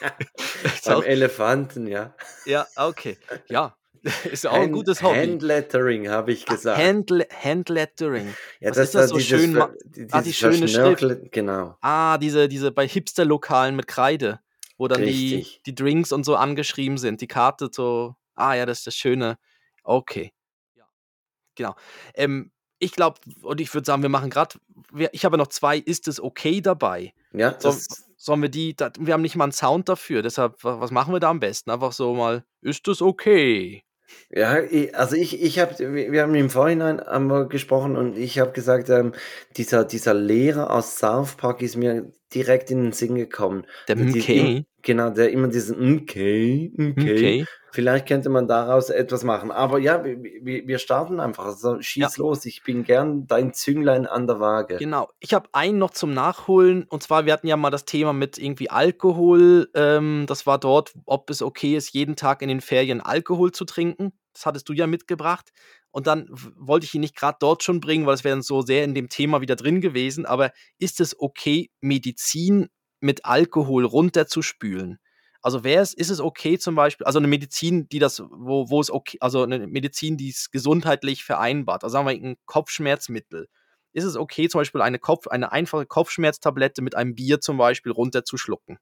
[0.86, 2.14] beim Elefanten, ja.
[2.46, 3.18] ja, okay.
[3.48, 3.76] Ja,
[4.24, 5.18] ist auch ein Hand- gutes Hobby.
[5.18, 6.78] Handlettering habe ich gesagt.
[6.82, 8.34] Handle Handlettering.
[8.60, 11.76] Ja, Was ist das so schön Ah, die schöne Verschnörkel- Genau.
[11.82, 14.40] Ah, diese, diese bei Hipster-Lokalen mit Kreide,
[14.78, 18.14] wo dann die, die Drinks und so angeschrieben sind, die Karte so.
[18.34, 19.36] Ah ja, das ist das Schöne.
[19.84, 20.32] Okay.
[21.56, 21.74] Genau.
[22.14, 24.56] Ähm, ich glaube, und ich würde sagen, wir machen gerade,
[25.12, 27.12] ich habe noch zwei Ist es okay dabei.
[27.32, 27.70] Ja, So,
[28.16, 31.12] sollen wir die, da, wir haben nicht mal einen Sound dafür, deshalb, wa- was machen
[31.14, 31.70] wir da am besten?
[31.70, 33.84] Einfach so mal, ist es okay?
[34.30, 34.58] Ja,
[34.92, 39.12] also ich, ich habe, wir haben im Vorhinein einmal gesprochen und ich habe gesagt, ähm,
[39.56, 43.66] dieser, dieser Lehrer aus South Park ist mir direkt in den Sinn gekommen.
[43.88, 44.64] Der MK.
[44.84, 46.16] Genau, der immer diesen MK,
[46.76, 46.98] MK.
[46.98, 47.48] MK.
[47.72, 49.50] Vielleicht könnte man daraus etwas machen.
[49.50, 51.46] Aber ja, wir, wir starten einfach.
[51.46, 52.44] Also schieß los.
[52.44, 54.76] Ich bin gern dein Zünglein an der Waage.
[54.76, 55.08] Genau.
[55.18, 56.84] Ich habe einen noch zum Nachholen.
[56.84, 59.70] Und zwar, wir hatten ja mal das Thema mit irgendwie Alkohol.
[59.74, 63.64] Ähm, das war dort, ob es okay ist, jeden Tag in den Ferien Alkohol zu
[63.64, 64.12] trinken.
[64.34, 65.50] Das hattest du ja mitgebracht.
[65.90, 68.62] Und dann wollte ich ihn nicht gerade dort schon bringen, weil es wäre dann so
[68.62, 70.26] sehr in dem Thema wieder drin gewesen.
[70.26, 72.68] Aber ist es okay, Medizin
[73.04, 74.98] mit Alkohol runterzuspülen?
[75.42, 78.80] Also wäre es, ist es okay zum Beispiel, also eine Medizin, die das, wo, wo
[78.80, 83.48] es okay, also eine Medizin, die es gesundheitlich vereinbart, also sagen wir ein Kopfschmerzmittel.
[83.92, 87.92] Ist es okay, zum Beispiel eine, Kopf, eine einfache Kopfschmerztablette mit einem Bier zum Beispiel
[87.92, 88.78] runterzuschlucken?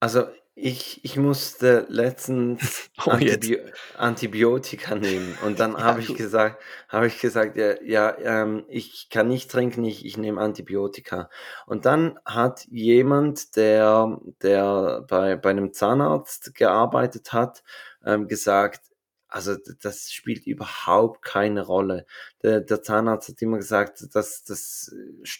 [0.00, 0.28] Also
[0.58, 3.50] ich, ich musste letztens Oh, jetzt.
[3.50, 3.58] Antibio
[3.94, 6.16] Antibiotika nehmen und dann Ja, habe ich gut.
[6.16, 11.30] gesagt, habe ich gesagt, ja, ja ähm, ich kann nicht trinken, ich, ich nehme Antibiotika.
[11.66, 17.62] Und dann hat jemand, der, der bei, bei einem Zahnarzt gearbeitet hat,
[18.04, 18.82] ähm, gesagt,
[19.28, 22.06] also d- das spielt überhaupt keine Rolle.
[22.42, 24.94] Der, der Zahnarzt hat immer gesagt, dass das,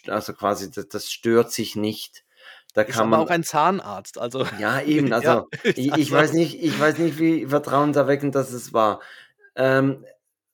[0.05, 2.23] äh, also quasi, das, das stört sich nicht.
[2.73, 4.45] Da Ist kann man auch ein Zahnarzt, also.
[4.59, 8.73] ja, eben, also Ja, ich, ich weiß nicht, ich weiß nicht, wie vertrauenserweckend das es
[8.73, 9.01] war.
[9.55, 10.05] Ähm,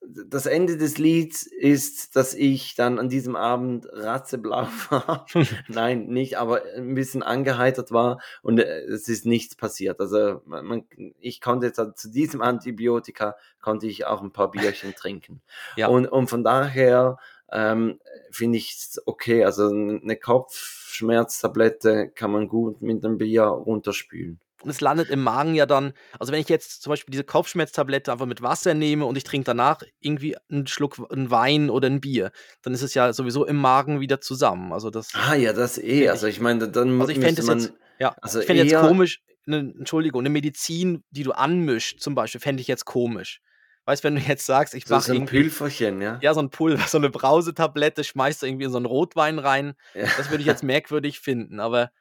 [0.08, 5.26] das Ende des Lieds ist, dass ich dann an diesem Abend ratzeblau war.
[5.68, 10.00] Nein, nicht, aber ein bisschen angeheitert war und äh, es ist nichts passiert.
[10.00, 10.84] Also man, man,
[11.20, 15.42] ich konnte jetzt also zu diesem Antibiotika konnte ich auch ein paar Bierchen trinken.
[15.76, 15.88] Ja.
[15.88, 17.18] Und, und von daher
[17.56, 18.00] ähm,
[18.32, 18.76] finde ich
[19.06, 19.46] okay.
[19.46, 24.40] Also eine Kopfschmerztablette kann man gut mit einem Bier runterspülen.
[24.62, 28.12] Und es landet im Magen ja dann, also wenn ich jetzt zum Beispiel diese Kopfschmerztablette
[28.12, 32.02] einfach mit Wasser nehme und ich trinke danach irgendwie einen Schluck einen Wein oder ein
[32.02, 32.32] Bier,
[32.64, 34.74] dann ist es ja sowieso im Magen wieder zusammen.
[34.74, 36.10] Also das, Ah ja, das eh.
[36.10, 39.22] Also ich meine, dann also ich fände es jetzt, ja, also ich fände jetzt komisch,
[39.46, 43.42] eine, Entschuldigung, eine Medizin, die du anmischst, zum Beispiel, fände ich jetzt komisch.
[43.86, 46.18] Weißt wenn du jetzt sagst, ich so, mache so ein irgendwie, Pülferchen, ja.
[46.22, 49.76] ja, so ein Pulver, so eine Brausetablette, schmeißt du irgendwie in so einen Rotwein rein.
[49.94, 51.92] Ja, Das würde ich jetzt merkwürdig finden, aber,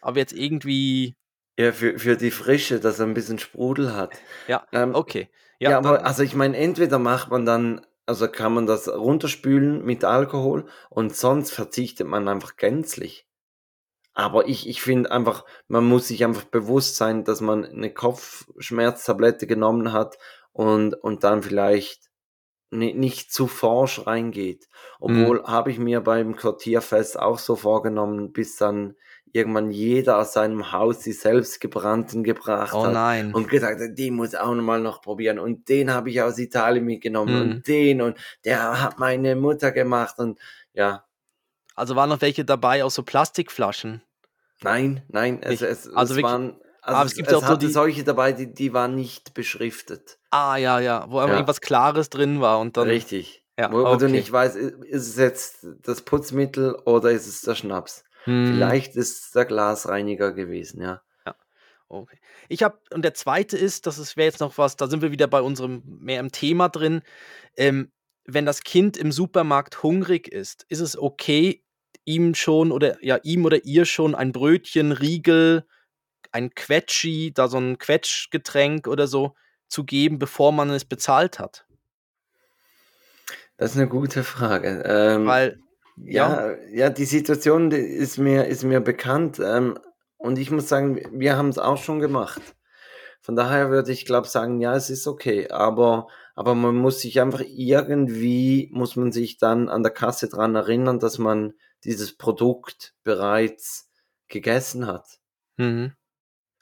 [0.00, 1.16] aber jetzt irgendwie,
[1.58, 4.14] ja für, für die Frische, dass er ein bisschen Sprudel hat.
[4.48, 5.28] ja, Ähm, okay.
[5.60, 9.84] Ja, Ja, aber also ich meine, entweder macht man dann, also kann man das runterspülen
[9.84, 13.26] mit Alkohol und sonst verzichtet man einfach gänzlich.
[14.14, 19.46] Aber ich, ich finde einfach, man muss sich einfach bewusst sein, dass man eine Kopfschmerztablette
[19.46, 20.18] genommen hat
[20.54, 22.08] und, und dann vielleicht
[22.70, 24.68] ni- nicht zu forsch reingeht.
[25.00, 28.94] Obwohl habe ich mir beim Quartierfest auch so vorgenommen, bis dann
[29.32, 33.34] irgendwann jeder aus seinem Haus die selbstgebrannten gebracht oh hat nein.
[33.34, 36.38] und gesagt, hat, die muss auch noch mal noch probieren und den habe ich aus
[36.38, 37.40] Italien mitgenommen Mhm.
[37.56, 40.38] und den und der hat meine Mutter gemacht und
[40.72, 41.04] ja,
[41.74, 44.02] Also waren noch welche dabei aus so Plastikflaschen.
[44.62, 45.62] nein, nein, es, Nicht.
[45.62, 48.32] es, Also es wirklich- waren, also aber es, gibt es auch so die- solche dabei,
[48.32, 50.18] die, die waren nicht beschriftet.
[50.30, 51.34] Ah, ja, ja, wo einfach Ja.
[51.36, 52.88] irgendwas Klares drin war und dann.
[52.88, 53.42] Richtig.
[53.58, 54.10] Ja, wo, wo du okay.
[54.10, 58.04] nicht weißt, ist es jetzt das Putzmittel oder ist es der Schnaps?
[58.24, 61.00] Hm, Vielleicht ist es der Glasreiniger gewesen, ja.
[61.88, 62.18] Okay.
[62.48, 65.28] Ich habe, und der zweite ist, das wäre jetzt noch was, da sind wir wieder
[65.28, 67.02] bei unserem mehr im Thema drin.
[67.56, 67.92] Ähm,
[68.24, 71.62] wenn das Kind im Supermarkt hungrig ist, ist es okay,
[72.04, 75.66] ihm schon oder ja, ihm oder ihr schon ein Brötchen, Riegel,
[76.34, 79.34] ein Quetschi, da so ein Quetschgetränk oder so
[79.68, 81.64] zu geben, bevor man es bezahlt hat.
[83.56, 84.82] Das ist eine gute Frage.
[84.84, 85.60] Ähm, Weil,
[85.96, 89.38] Ja, ja, die Situation die ist mir, ist mir bekannt.
[89.38, 89.78] Ähm,
[90.16, 92.42] und ich muss sagen, wir haben es auch schon gemacht.
[93.20, 95.48] Von daher würde ich, glaube sagen, ja, es ist okay.
[95.50, 100.56] Aber, aber man muss sich einfach irgendwie, muss man sich dann an der Kasse dran
[100.56, 101.54] erinnern, dass man
[101.84, 103.88] dieses Produkt bereits
[104.26, 105.20] gegessen hat.
[105.58, 105.92] mhm.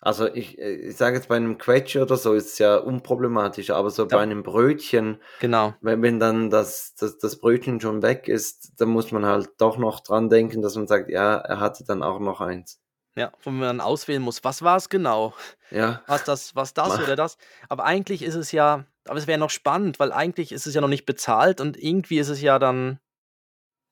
[0.05, 3.71] Also ich, äh, ich sage jetzt bei einem Quetschi oder so ist es ja unproblematisch,
[3.71, 4.23] aber so bei Ja.
[4.23, 5.75] einem Brötchen, genau.
[5.81, 9.79] wenn, wenn dann das, das, das Brötchen schon weg ist, dann muss man halt doch
[9.79, 12.81] noch dran denken, dass man sagt, ja, er hatte dann auch noch eins.
[13.15, 15.35] Ja, wo man dann auswählen muss, was war es genau?
[15.71, 17.03] Ja, Was das, was das Mach.
[17.05, 17.37] oder das?
[17.69, 20.81] Aber eigentlich ist es ja, aber es wäre noch spannend, weil eigentlich ist es ja
[20.81, 22.99] noch nicht bezahlt und irgendwie ist es ja dann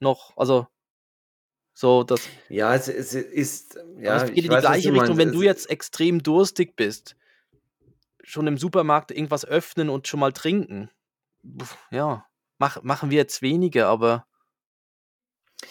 [0.01, 0.67] noch, also
[1.81, 5.17] so, das, ja, es, es ist, ja, es geht ich in die weiß, gleiche Richtung,
[5.17, 5.19] meinst.
[5.19, 7.17] wenn du jetzt extrem durstig bist,
[8.23, 10.91] schon im Supermarkt irgendwas öffnen und schon mal trinken.
[11.91, 12.27] Ja,
[12.59, 14.27] mach, machen wir jetzt weniger, aber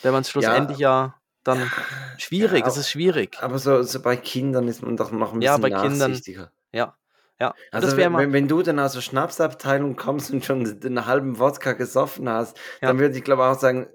[0.01, 1.69] wenn man es schlussendlich ja, dann
[2.17, 3.37] schwierig, ja, es ist schwierig.
[3.39, 6.49] Aber so, so bei Kindern ist man doch noch ein Ja, bisschen bei Kindern-.
[6.71, 6.95] Ja.
[7.39, 11.37] Ja, Also wenn, mal, wenn, du dann aus der Schnapsabteilung kommst und schon den halben
[11.37, 12.87] Wodka gesoffen hast, Ja.
[12.87, 13.87] dann würde ich glaube auch sagen,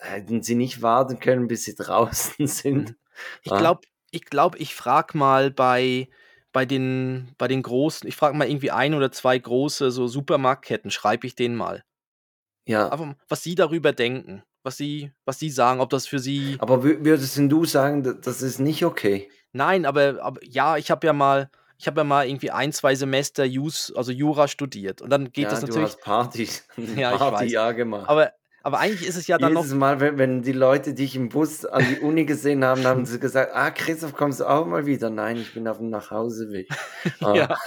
[0.00, 2.96] hätten sie nicht warten können, bis sie draußen sind.
[3.42, 3.58] ich Ah.
[3.58, 3.80] glaube,
[4.10, 6.08] ich glaube, ich frage mal bei,
[6.52, 10.90] bei, den, bei den großen, ich frage mal irgendwie ein oder zwei große so Supermarktketten,
[10.90, 11.84] schreibe ich denen mal.
[12.66, 12.88] Ja.
[12.94, 16.56] Mal, was sie darüber denken, was sie, was sie sagen, ob das für sie.
[16.60, 19.30] Aber wü- würdest denn du sagen, das ist nicht okay?
[19.52, 22.94] Nein, aber, aber ja, ich habe ja mal, ich habe ja mal irgendwie ein, zwei
[22.94, 25.02] Semester Jus, also Jura studiert.
[25.02, 25.88] Und dann geht ja, das du natürlich.
[25.92, 27.30] hast Partys, Ja, ich weiß.
[27.30, 28.08] Partyjahr gemacht.
[28.08, 28.32] Aber,
[28.62, 29.62] aber eigentlich ist es ja dann noch.
[29.62, 33.06] Jedes Mal, wenn, wenn die Leute dich im Bus an die Uni gesehen haben, haben
[33.06, 35.08] sie gesagt, ah, Christoph, kommst du auch mal wieder?
[35.08, 36.68] Nein, ich bin auf dem Nachhauseweg.
[37.20, 37.34] Ah.
[37.34, 37.58] Ja,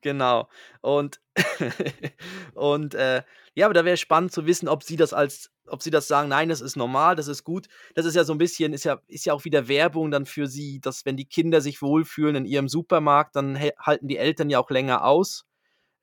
[0.00, 0.48] genau.
[0.80, 1.20] Und,
[2.54, 3.22] und äh,
[3.54, 6.28] ja, aber da wäre spannend zu wissen, ob sie das als, ob sie das sagen,
[6.28, 7.66] nein, das ist normal, das ist gut.
[7.94, 10.46] Das ist ja so ein bisschen, ist ja, ist ja auch wieder Werbung dann für
[10.46, 14.58] sie, dass wenn die Kinder sich wohlfühlen in ihrem Supermarkt, dann halten die Eltern ja
[14.58, 15.46] auch länger aus.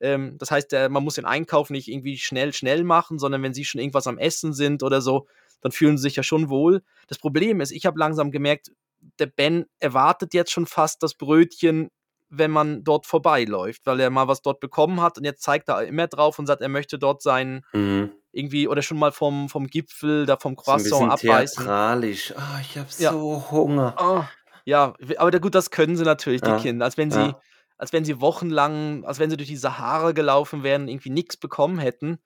[0.00, 3.54] Ähm, das heißt, der, man muss den Einkauf nicht irgendwie schnell, schnell machen, sondern wenn
[3.54, 5.26] sie schon irgendwas am Essen sind oder so,
[5.60, 6.82] dann fühlen sie sich ja schon wohl.
[7.08, 8.70] Das Problem ist, ich habe langsam gemerkt,
[9.18, 11.90] der Ben erwartet jetzt schon fast das Brötchen,
[12.30, 15.84] wenn man dort vorbeiläuft, weil er mal was dort bekommen hat und jetzt zeigt er
[15.84, 18.12] immer drauf und sagt, er möchte dort sein, Mhm.
[18.32, 21.64] irgendwie, oder schon mal vom, vom Gipfel, da vom So ein Croissant bisschen abbeißen.
[21.64, 22.34] theatralisch.
[22.36, 23.10] Ah, ich habe Ja.
[23.10, 23.96] so Hunger.
[23.98, 24.22] Oh,
[24.64, 26.84] ja, aber gut, das können sie natürlich, die Ja, Kinder.
[26.84, 27.40] Als wenn sie, ja.
[27.78, 31.36] Als wenn sie wochenlang, als wenn sie durch die Sahara gelaufen wären, und irgendwie nichts
[31.36, 32.18] bekommen hätten.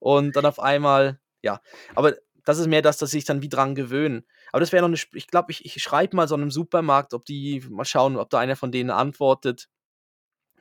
[0.00, 1.60] Und dann auf einmal, ja.
[1.94, 4.26] Aber das ist mehr das, dass sie sich dann wie dran gewöhnen.
[4.52, 7.24] Aber das wäre noch eine, ich glaube, ich, ich schreibe mal so einem Supermarkt, ob
[7.24, 9.68] die, mal schauen, ob da einer von denen antwortet,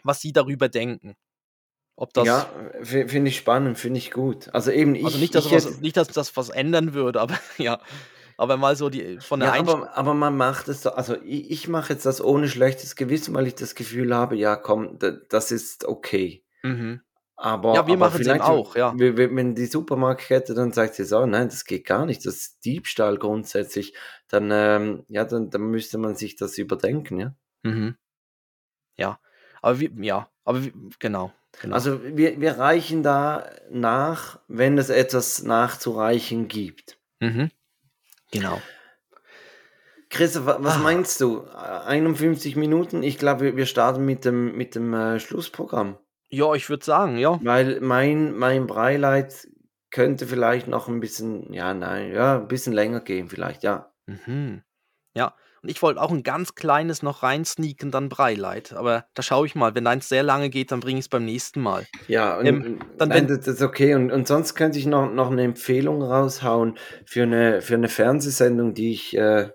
[0.04, 1.16] was sie darüber denken.
[1.96, 2.50] Ob das, ja,
[2.84, 4.54] finde ich spannend, finde ich gut.
[4.54, 7.40] Also eben, ich, also nicht, dass, ich was, nicht, dass das was ändern würde, aber
[7.58, 7.80] ja.
[8.38, 11.50] Aber mal so die, von der Ja, aber, aber man macht es so, also ich,
[11.52, 15.12] ich mache jetzt das ohne schlechtes Gewissen, weil ich das Gefühl habe, ja komm, da-
[15.30, 16.44] das ist okay.
[16.64, 17.02] Mhm.
[17.36, 18.94] Aber, Ja, wir aber machen's eben vielleicht, auch, ja.
[18.98, 23.18] Wenn die Supermarktkette dann sagt, sie so, nein, das geht gar nicht, das ist Diebstahl
[23.18, 23.96] grundsätzlich,
[24.28, 27.36] dann, ähm, ja, dann, dann müsste man sich das überdenken, ja.
[27.64, 27.96] Mhm.
[28.98, 29.20] Ja,
[29.62, 31.32] aber wie, ja, aber wie, genau,
[31.62, 31.76] genau.
[31.76, 36.98] Also wir, wir reichen da nach, wenn es etwas nachzureichen gibt.
[37.20, 37.52] mhm.
[38.32, 38.62] Genau.
[40.10, 40.80] Christoph, wa- was Ah.
[40.80, 41.42] meinst du?
[41.48, 43.04] 51 Minuten?
[43.04, 45.98] Ich glaube, wir- starten mit dem, mit dem äh, Schlussprogramm.
[46.30, 47.40] Ja, ich würde sagen, ja.
[47.44, 49.48] Weil mein, mein Breileid
[49.92, 53.92] könnte vielleicht noch ein bisschen, ja, nein, ja, ein bisschen länger gehen, vielleicht, ja.
[54.06, 54.62] Mhm.
[55.18, 58.74] Ja, und ich wollte auch ein ganz kleines noch reinsneaken, dann Breileid.
[58.74, 59.74] Aber da schaue ich mal.
[59.74, 61.88] Wenn deins sehr lange geht, dann bringe ich es beim nächsten Mal.
[62.08, 63.96] Ja, und, Ähm, und- dann nein, wenn- das, das ist okay.
[63.96, 68.76] Und, und sonst könnte ich noch, noch eine Empfehlung raushauen für eine, für eine Fernsehsendung,
[68.76, 69.50] die ich äh,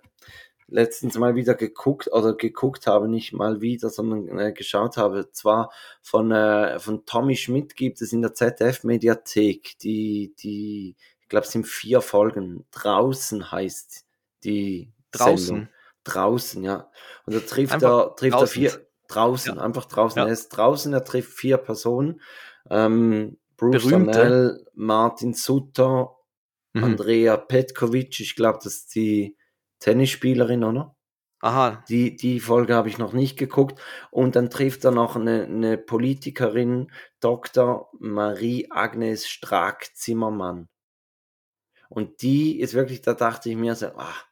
[0.67, 5.31] letztens mal wieder geguckt oder geguckt habe, nicht mal wieder, sondern äh, geschaut habe.
[5.31, 5.71] Zwar
[6.03, 11.53] von, äh, von Tommy Schmidt gibt es in der ZDF-Mediathek, die, die, ich glaube, es
[11.53, 12.65] sind vier Folgen.
[12.73, 14.05] Draußen heißt
[14.45, 15.47] die Draußen.
[15.47, 15.69] Sendung.
[16.05, 16.91] Draußen, ja.
[17.27, 18.49] Und da trifft Einfach er, trifft er draußen.
[18.49, 20.19] vier, draußen, einfach draußen.
[20.21, 20.27] Ja.
[20.27, 22.21] Er ist draußen, er trifft vier Personen.
[22.71, 23.93] Ähm, Bruce.
[23.93, 26.17] Amell, Martin Sutter,
[26.75, 26.85] Mhm.
[26.85, 29.37] Andrea Petkovic, ich glaube, das ist die
[29.81, 30.97] Tennisspielerin, oder?
[31.41, 31.85] Aha.
[31.89, 33.81] Die, die Folge habe ich noch nicht geguckt.
[34.11, 36.91] Und dann trifft er noch eine, eine Politikerin,
[37.21, 37.91] Dr.
[37.99, 40.69] Marie-Agnes Strack-Zimmermann.
[41.89, 44.25] Und die ist wirklich, da dachte ich mir so, ach,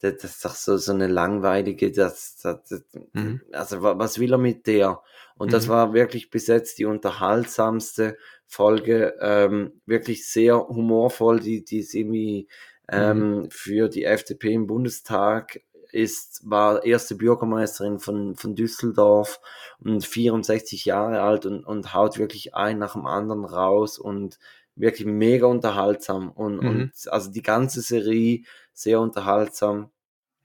[0.00, 2.82] das, das ist doch so, so eine langweilige, das, das, das
[3.12, 3.40] Mhm.
[3.52, 5.02] also wa- was will er mit der?
[5.36, 5.70] Und das Mhm.
[5.70, 12.48] war wirklich bis jetzt die unterhaltsamste Folge, ähm, wirklich sehr humorvoll, die, die ist irgendwie
[12.90, 19.40] ähm, für die FDP im Bundestag ist, war erste Bürgermeisterin von, von Düsseldorf
[19.82, 24.38] und 64 Jahre alt und, und haut wirklich ein nach dem anderen raus und
[24.76, 26.68] wirklich mega unterhaltsam und, Mhm.
[26.68, 28.42] und also die ganze Serie
[28.78, 29.90] sehr unterhaltsam.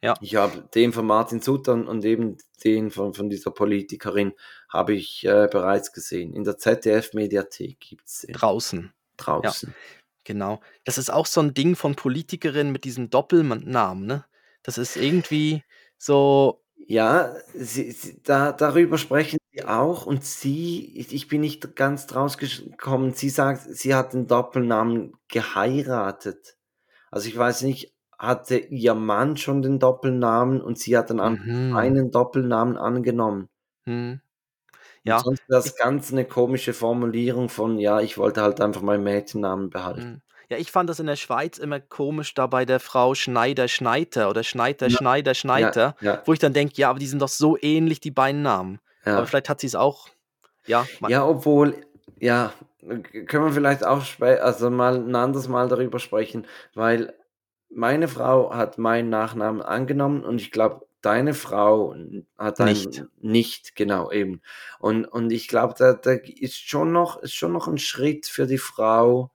[0.02, 0.16] Ja.
[0.20, 4.34] Ich habe den von Martin Sutter und eben den von, von dieser Politikerin
[4.68, 6.34] habe ich äh, bereits gesehen.
[6.34, 8.92] In der ZDF-Mediathek gibt es den Draußen.
[9.16, 9.74] draußen.
[10.26, 10.62] Genau.
[10.84, 14.26] Das ist auch so ein Ding von Politikerinnen mit diesem Doppelnamen, ne?
[14.64, 15.64] Das ist irgendwie
[15.98, 16.62] so.
[16.86, 22.08] Ja, sie, sie, da, darüber sprechen sie auch und sie, ich, ich bin nicht ganz
[22.08, 26.58] draus gekommen, sie sagt, sie hat den Doppelnamen geheiratet.
[27.10, 27.94] Also ich weiß nicht,
[28.26, 31.76] hatte ihr Mann schon den Doppelnamen und sie hat dann Mhm.
[31.76, 33.50] einen Doppelnamen angenommen.
[33.86, 34.12] Hm.
[34.12, 35.20] Und Ja.
[35.20, 39.70] sonst wäre das ganz eine komische Formulierung von, ja, ich wollte halt einfach meinen Mädchennamen
[39.70, 40.02] behalten.
[40.02, 40.22] Hm.
[40.50, 44.30] Ja, ich fand das in der Schweiz immer komisch da bei der Frau Schneider Schneiter
[44.30, 44.98] oder Schneider Ja.
[44.98, 48.00] Schneider Schneider, Ja, ja, wo ich dann denke, ja, aber die sind doch so ähnlich,
[48.02, 48.80] die beiden Namen.
[49.06, 49.18] Ja.
[49.18, 50.08] Aber vielleicht hat sie es auch,
[50.66, 50.86] ja.
[51.08, 51.76] Ja, obwohl,
[52.20, 52.54] ja,
[53.28, 56.46] können wir vielleicht auch also mal ein anderes Mal darüber sprechen,
[56.76, 57.14] weil
[57.76, 61.96] meine Frau hat meinen Nachnamen angenommen und ich glaube, deine Frau
[62.38, 63.04] hat einen Nicht.
[63.20, 64.42] nicht, genau eben.
[64.80, 68.48] Und, und ich glaube, da, da ist schon noch, ist schon noch ein Schritt für
[68.48, 69.32] die Frau,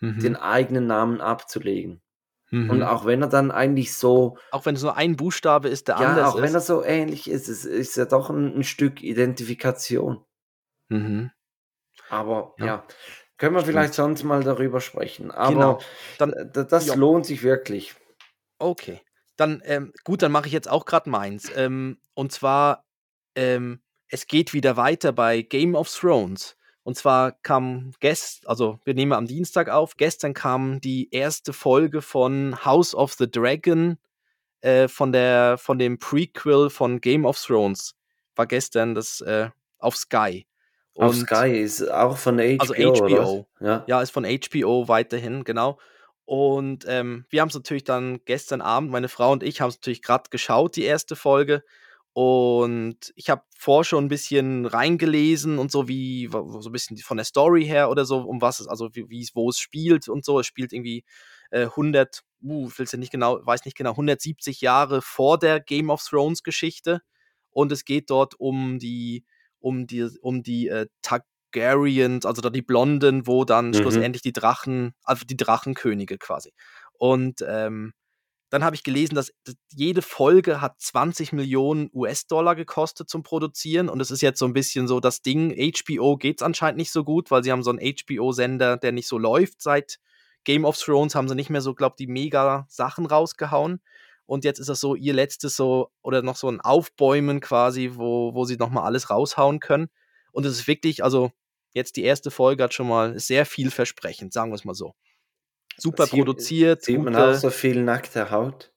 [0.00, 0.18] Mhm.
[0.20, 2.02] den eigenen Namen abzulegen.
[2.50, 2.68] Mhm.
[2.68, 5.98] Und auch wenn er dann eigentlich so, auch wenn es nur ein Buchstabe ist, der
[6.00, 6.54] ja, anders auch wenn ist.
[6.54, 10.24] er so ähnlich ist, es ist ja doch ein, ein Stück Identifikation.
[10.88, 11.30] Mhm.
[12.10, 12.66] Aber Ja.
[12.66, 12.84] ja,
[13.36, 15.30] können wir vielleicht sonst mal darüber sprechen.
[15.30, 15.80] Aber Genau.
[16.18, 16.94] Dann, das ja.
[16.94, 17.94] lohnt sich wirklich.
[18.58, 19.00] Okay.
[19.36, 21.50] Dann, ähm, gut, dann mache ich jetzt auch gerade meins.
[21.56, 22.84] Ähm, und zwar,
[23.34, 26.56] ähm, es geht wieder weiter bei Game of Thrones.
[26.84, 32.02] Und zwar kam gestern, also wir nehmen am Dienstag auf, gestern kam die erste Folge
[32.02, 33.98] von House of the Dragon
[34.60, 37.94] äh, von, der, von dem Prequel von Game of Thrones.
[38.36, 40.46] War gestern das äh, auf Sky.
[40.96, 42.60] Auf Und- Sky ist auch von HBO.
[42.60, 42.74] Also?
[42.74, 43.46] HBO.
[43.60, 43.84] Ja.
[43.86, 45.78] Ja, ist von HBO weiterhin, genau.
[46.24, 49.76] Und ähm, wir haben es natürlich dann gestern Abend, meine Frau und ich haben es
[49.76, 51.62] natürlich gerade geschaut, die erste Folge.
[52.14, 57.16] Und ich habe vor schon ein bisschen reingelesen und so, wie so ein bisschen von
[57.16, 60.08] der Story her oder so, um was es, also wie, wie es, wo es spielt
[60.08, 60.38] und so.
[60.38, 61.04] Es spielt irgendwie
[61.50, 65.58] äh, 100, uh, ich will's ja nicht genau, weiß nicht genau, 170 Jahre vor der
[65.58, 67.02] Game of Thrones Geschichte.
[67.50, 69.24] Und es geht dort um die,
[69.64, 73.74] um die, um die äh, Targaryens, also da die Blonden, wo dann Mhm.
[73.74, 76.52] schlussendlich die Drachen, also die Drachenkönige quasi.
[76.92, 77.92] Und ähm,
[78.50, 79.32] dann habe ich gelesen, dass
[79.72, 83.88] jede Folge hat 20 Millionen US-Dollar gekostet zum Produzieren.
[83.88, 86.92] Und es ist jetzt so ein bisschen so das Ding, HBO geht es anscheinend nicht
[86.92, 89.60] so gut, weil sie haben so einen HBO-Sender, der nicht so läuft.
[89.60, 89.98] Seit
[90.44, 93.80] Game of Thrones haben sie nicht mehr so, glaube die mega Sachen rausgehauen.
[94.26, 98.34] Und jetzt ist das so ihr letztes so, oder noch so ein Aufbäumen quasi, wo,
[98.34, 99.88] wo sie nochmal alles raushauen können.
[100.32, 101.30] Und es ist wirklich, also
[101.74, 104.94] jetzt die erste Folge hat schon mal sehr vielversprechend, sagen wir es mal so.
[105.76, 108.70] Super Sie- produziert, Sieht man auch so viel nackte Haut?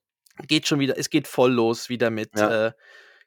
[0.47, 2.67] geht schon wieder, es geht voll los wieder mit Ja.
[2.67, 2.71] äh,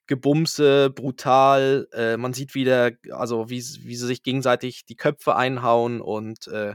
[0.06, 1.88] Gebumse, brutal.
[1.92, 6.74] Äh, man sieht wieder, also wie, wie sie sich gegenseitig die Köpfe einhauen und äh,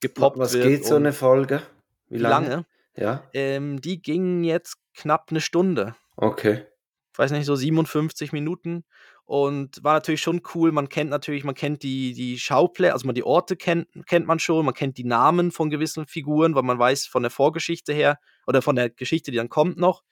[0.00, 0.64] gepoppt Was wird.
[0.64, 1.62] geht so eine Folge?
[2.08, 2.48] Wie wie lange?
[2.48, 2.66] lange?
[2.96, 5.96] Ja, Ähm, die gingen jetzt knapp eine Stunde.
[6.16, 6.66] okay.
[7.12, 8.84] Ich weiß nicht, so 57 Minuten.
[9.24, 10.72] Und war natürlich schon cool.
[10.72, 14.40] Man kennt natürlich, man kennt die, die Schauplätze, also man die Orte kennt, kennt man
[14.40, 18.18] schon, man kennt die Namen von gewissen Figuren, weil man weiß von der Vorgeschichte her
[18.48, 20.02] oder von der Geschichte, die dann kommt noch.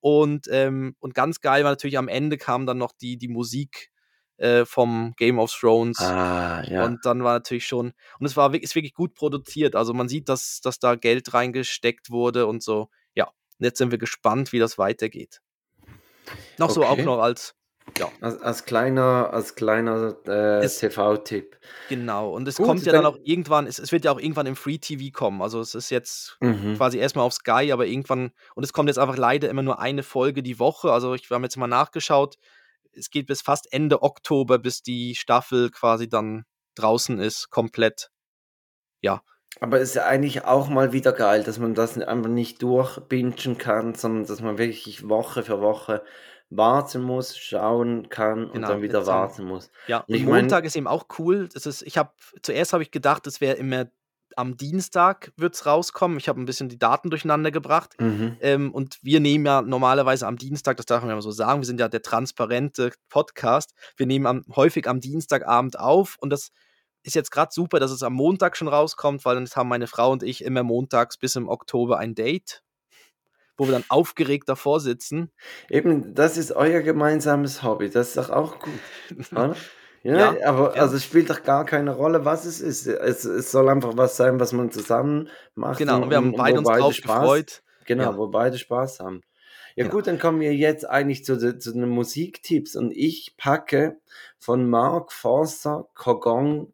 [0.00, 3.90] Und, ähm, und ganz geil war natürlich am Ende kam dann noch die, die Musik
[4.38, 6.00] äh, vom Game of Thrones.
[6.00, 6.84] Ah, ja.
[6.84, 9.76] Und dann war natürlich schon, und es war wirklich, ist wirklich gut produziert.
[9.76, 12.88] Also man sieht, dass, dass da Geld reingesteckt wurde und so.
[13.14, 15.40] Ja, und jetzt sind wir gespannt, wie das weitergeht.
[16.58, 17.04] Noch so auch Okay.
[17.04, 17.54] noch als,
[18.20, 21.56] als, als kleiner, als kleiner äh, TV-Tipp.
[21.88, 22.30] genau.
[22.32, 24.46] Und es Gut, kommt ja dann dann- auch irgendwann, es, es wird ja auch irgendwann
[24.46, 25.40] im Free TV kommen.
[25.40, 26.76] Also es ist jetzt Mhm.
[26.76, 30.02] quasi erstmal auf Sky, aber irgendwann, und es kommt jetzt einfach leider immer nur eine
[30.02, 30.92] Folge die Woche.
[30.92, 32.36] Also ich wir haben jetzt mal nachgeschaut,
[32.98, 36.44] es geht bis fast Ende Oktober, bis die Staffel quasi dann
[36.74, 38.10] draußen ist, komplett.
[39.60, 43.58] Aber es ist ja eigentlich auch mal wieder geil, dass man das einfach nicht durchbingen
[43.58, 46.04] kann, sondern dass man wirklich Woche für Woche
[46.50, 49.70] warten muss, schauen kann und Genau, dann wieder warten muss.
[49.86, 51.48] Ja, und Ich mein- Montag ist eben auch cool.
[51.52, 53.86] Das ist, ich habe zuerst habe ich gedacht, es wäre immer
[54.38, 56.16] am Dienstag wird es rauskommen.
[56.16, 57.96] Ich habe ein bisschen die Daten durcheinander gebracht.
[57.98, 58.36] Mhm.
[58.40, 61.60] Ähm, und wir nehmen ja normalerweise am Dienstag, das darf man ja mal so sagen,
[61.60, 63.74] wir sind ja der transparente Podcast.
[63.96, 66.50] Wir nehmen am, häufig am Dienstagabend auf und das
[67.02, 70.12] ist jetzt gerade super, dass es am Montag schon rauskommt, weil dann haben meine Frau
[70.12, 72.62] und ich immer montags bis im Oktober ein Date,
[73.56, 75.32] wo wir dann aufgeregt davor sitzen.
[75.68, 78.72] Eben, das ist euer gemeinsames Hobby, das ist doch auch gut?
[80.02, 80.82] Ja, Ja, aber ja.
[80.82, 82.86] also es spielt doch gar keine Rolle, was es ist.
[82.86, 85.78] Es, es soll einfach was sein, was man zusammen macht.
[85.78, 87.62] Genau, und wir haben beide uns drauf gefreut.
[87.86, 88.16] Genau, Ja.
[88.16, 89.22] wo beide Spaß haben.
[89.76, 89.94] Ja Genau.
[89.96, 93.98] gut, dann kommen wir jetzt eigentlich zu, zu den Musiktipps und ich packe
[94.38, 96.72] von Mark Forster Kogong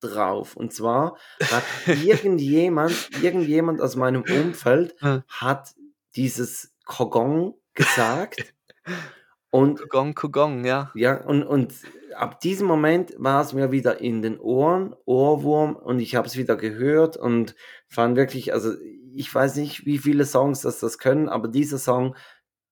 [0.00, 0.56] drauf.
[0.56, 1.16] Und zwar
[1.50, 2.92] hat irgendjemand,
[3.22, 5.22] irgendjemand aus meinem Umfeld Hm.
[5.28, 5.74] hat
[6.16, 8.52] dieses Kogong gesagt
[9.50, 10.90] und Kugong, Kugong, ja.
[10.94, 11.74] ja, und, und
[12.14, 16.36] ab diesem Moment war es mir wieder in den Ohren, Ohrwurm, und ich habe es
[16.36, 17.54] wieder gehört und
[17.88, 18.72] fand wirklich, also
[19.12, 22.14] ich weiß nicht, wie viele Songs das das können, aber dieser Song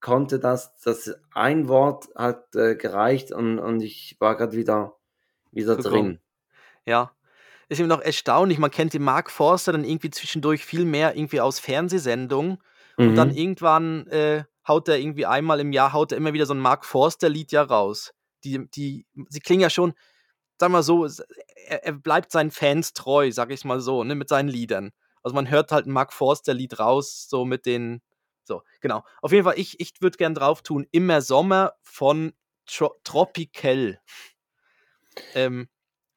[0.01, 4.95] konnte das, das ein Wort hat äh, gereicht und, und ich war gerade wieder,
[5.51, 6.21] wieder drin.
[6.85, 7.13] Ja.
[7.69, 11.41] Ist eben noch erstaunlich, man kennt den Mark Forster dann irgendwie zwischendurch viel mehr irgendwie
[11.41, 12.59] aus Fernsehsendungen
[12.97, 13.35] und dann Mhm.
[13.35, 16.85] irgendwann äh, haut er irgendwie einmal im Jahr, haut er immer wieder so ein Mark
[16.85, 18.13] Forster-Lied ja raus.
[18.45, 19.95] die, die, sie klingen ja schon,
[20.61, 21.07] sagen wir so,
[21.67, 24.93] er, er bleibt seinen Fans treu, sag ich mal so, ne, mit seinen Liedern.
[25.23, 28.03] Also man hört halt ein Mark Forster Lied raus, so mit den,
[28.45, 29.05] so, genau.
[29.23, 32.33] Auf jeden Fall, ich, ich würde gern drauf tun, Immer Sommer von
[32.67, 34.01] Tro Tropical.
[35.35, 35.69] Ähm,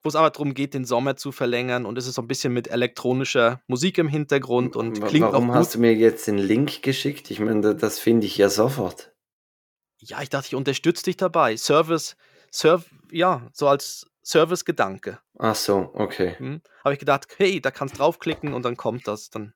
[0.04, 2.54] wo es aber darum geht, den Sommer zu verlängern und es ist so ein bisschen
[2.54, 7.32] mit elektronischer Musik im Hintergrund und klingt Warum hast du mir jetzt den Link geschickt?
[7.32, 9.14] Ich meine, das finde ich ja sofort.
[10.00, 11.56] Ja, ich dachte, ich unterstütze dich dabei.
[11.58, 12.16] Service,
[12.50, 15.20] Serv ja, so als Service-Gedanke.
[15.38, 16.36] Ach so, okay.
[16.38, 16.62] Hm.
[16.84, 19.30] Habe ich gedacht, hey, da kannst draufklicken und dann kommt das.
[19.30, 19.54] Dann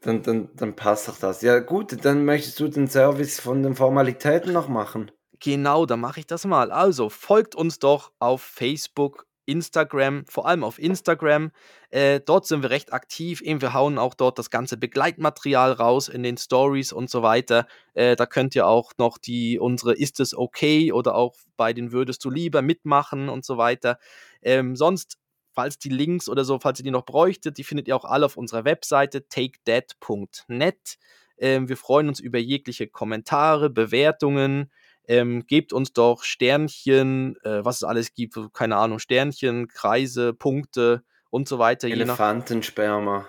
[0.00, 1.42] dann, dann, dann passt doch das.
[1.42, 5.10] Ja, gut, dann möchtest du den Service von den Formalitäten noch machen.
[5.40, 6.70] Genau, dann mache ich das mal.
[6.70, 11.50] Also folgt uns doch auf Facebook, Instagram, vor allem auf Instagram.
[11.88, 13.40] Äh, dort sind wir recht aktiv.
[13.40, 17.66] Eben, wir hauen auch dort das ganze Begleitmaterial raus in den Stories und so weiter.
[17.94, 21.90] Äh, da könnt ihr auch noch die unsere Ist es okay oder auch bei den
[21.90, 23.98] Würdest du lieber mitmachen und so weiter.
[24.42, 25.18] Ähm, sonst,
[25.54, 28.26] falls die Links oder so, falls ihr die noch bräuchtet, die findet ihr auch alle
[28.26, 30.98] auf unserer Webseite takedead.net.
[31.38, 34.70] Ähm, wir freuen uns über jegliche Kommentare, Bewertungen.
[35.10, 41.02] Ähm, gebt uns doch Sternchen, äh, was es alles gibt, keine Ahnung, Sternchen, Kreise, Punkte
[41.30, 41.88] und so weiter.
[41.88, 43.28] Elefantensperma.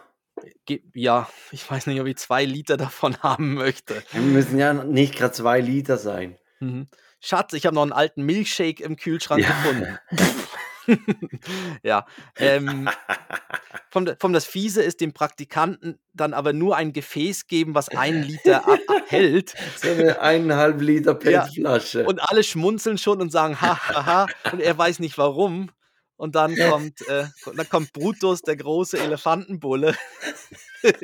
[0.93, 4.03] Ja, ich weiß nicht, ob ich zwei Liter davon haben möchte.
[4.11, 6.37] Wir müssen ja nicht gerade zwei Liter sein.
[6.59, 6.87] Mhm.
[7.19, 9.49] Schatz, ich habe noch einen alten Milkshake im Kühlschrank ja.
[9.49, 9.97] gefunden.
[11.83, 12.05] ja.
[12.37, 12.89] Ähm,
[13.89, 18.23] vom, vom das Fiese ist dem Praktikanten dann aber nur ein Gefäß geben, was einen
[18.23, 19.53] Liter abhält.
[19.77, 22.01] So eine eineinhalb Liter PET-Flasche.
[22.01, 24.27] Ja, und alle schmunzeln schon und sagen, ha, ha, ha.
[24.51, 25.71] Und er weiß nicht warum.
[26.21, 27.25] Und dann kommt, äh,
[27.55, 29.95] dann kommt Brutus, der große Elefantenbulle.
[30.83, 30.95] und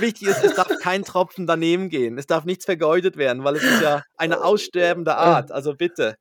[0.00, 2.18] wichtig ist, es darf kein Tropfen daneben gehen.
[2.18, 5.50] Es darf nichts vergeudet werden, weil es ist ja eine aussterbende Art.
[5.50, 6.18] Also bitte.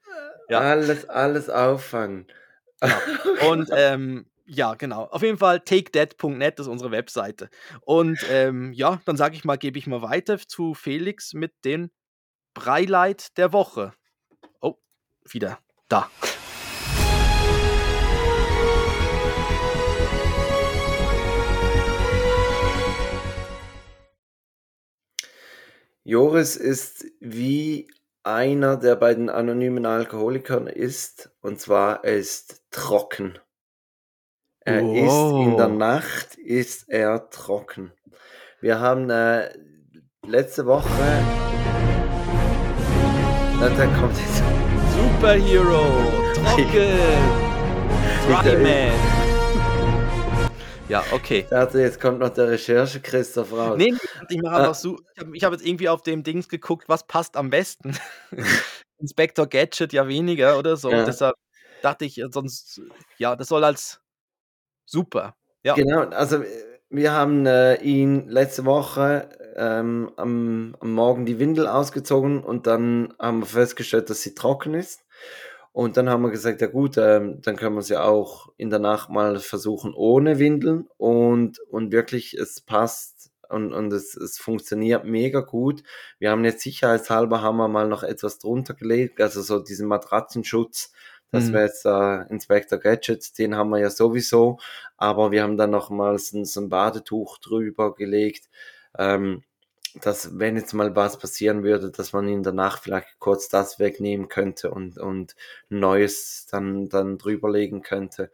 [0.49, 0.59] Ja.
[0.59, 2.27] Alles, alles auffangen.
[2.81, 3.51] Genau.
[3.51, 5.05] Und ähm, ja, genau.
[5.05, 7.49] Auf jeden Fall takedead.net ist unsere Webseite.
[7.81, 11.89] Und ähm, ja, dann sage ich mal, gebe ich mal weiter zu Felix mit den
[12.53, 13.93] Breileit der Woche.
[14.61, 14.75] Oh,
[15.27, 15.57] wieder
[15.89, 16.09] da.
[26.03, 27.87] Joris ist wie
[28.25, 33.37] einer, der bei den anonymen Alkoholikern ist, und zwar er ist trocken.
[34.61, 34.95] Er wow.
[34.95, 37.91] ist in der Nacht ist er trocken.
[38.61, 39.49] Wir haben äh,
[40.25, 40.89] letzte Woche.
[43.59, 44.43] Na, da kommt jetzt.
[44.95, 45.85] Superhero!
[46.33, 47.49] Trocken!
[48.27, 49.04] Dryman!
[50.87, 51.39] Ja, okay.
[51.39, 53.75] Ich dachte, jetzt kommt noch der Recherche Christoph raus.
[53.77, 53.93] Nee,
[54.29, 54.99] ich mache einfach so.
[55.15, 57.97] Ich habe hab jetzt irgendwie auf dem Dings geguckt, was passt am besten.
[58.99, 60.91] Inspector Gadget ja weniger oder so.
[60.91, 61.03] Ja.
[61.03, 61.35] Deshalb
[61.81, 62.81] dachte ich, sonst,
[63.17, 63.99] ja, das soll als
[64.85, 65.35] super.
[65.63, 65.73] Ja.
[65.73, 66.43] Genau, also
[66.89, 73.13] wir haben äh, ihn letzte Woche ähm, am, am Morgen die Windel ausgezogen und dann
[73.17, 75.01] haben wir festgestellt, dass sie trocken ist.
[75.75, 78.69] Und dann haben wir gesagt, ja gut, ähm, dann können wir es ja auch in
[78.69, 84.37] der Nacht mal versuchen ohne Windeln und, und wirklich, es passt und, und es, es
[84.37, 85.83] funktioniert mega gut.
[86.17, 90.93] Wir haben jetzt sicherheitshalber haben wir mal noch etwas drunter gelegt, also so diesen Matratzenschutz,
[91.33, 91.53] das mhm.
[91.53, 94.59] wäre jetzt äh, Inspector Gadgets, den haben wir ja sowieso,
[94.95, 98.47] aber wir haben dann noch mal so, so ein Badetuch drüber gelegt.
[98.97, 99.43] Ähm,
[100.01, 103.79] dass wenn jetzt mal was passieren würde, dass man in der Nacht vielleicht kurz das
[103.79, 105.35] wegnehmen könnte und, und
[105.69, 108.31] Neues dann, dann drüberlegen könnte.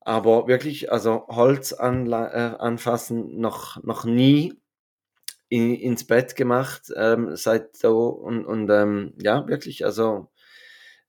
[0.00, 4.54] Aber wirklich, also Holz an, äh, anfassen noch, noch nie
[5.48, 10.30] in, ins Bett gemacht, ähm, seit so und, und ähm, ja, wirklich, also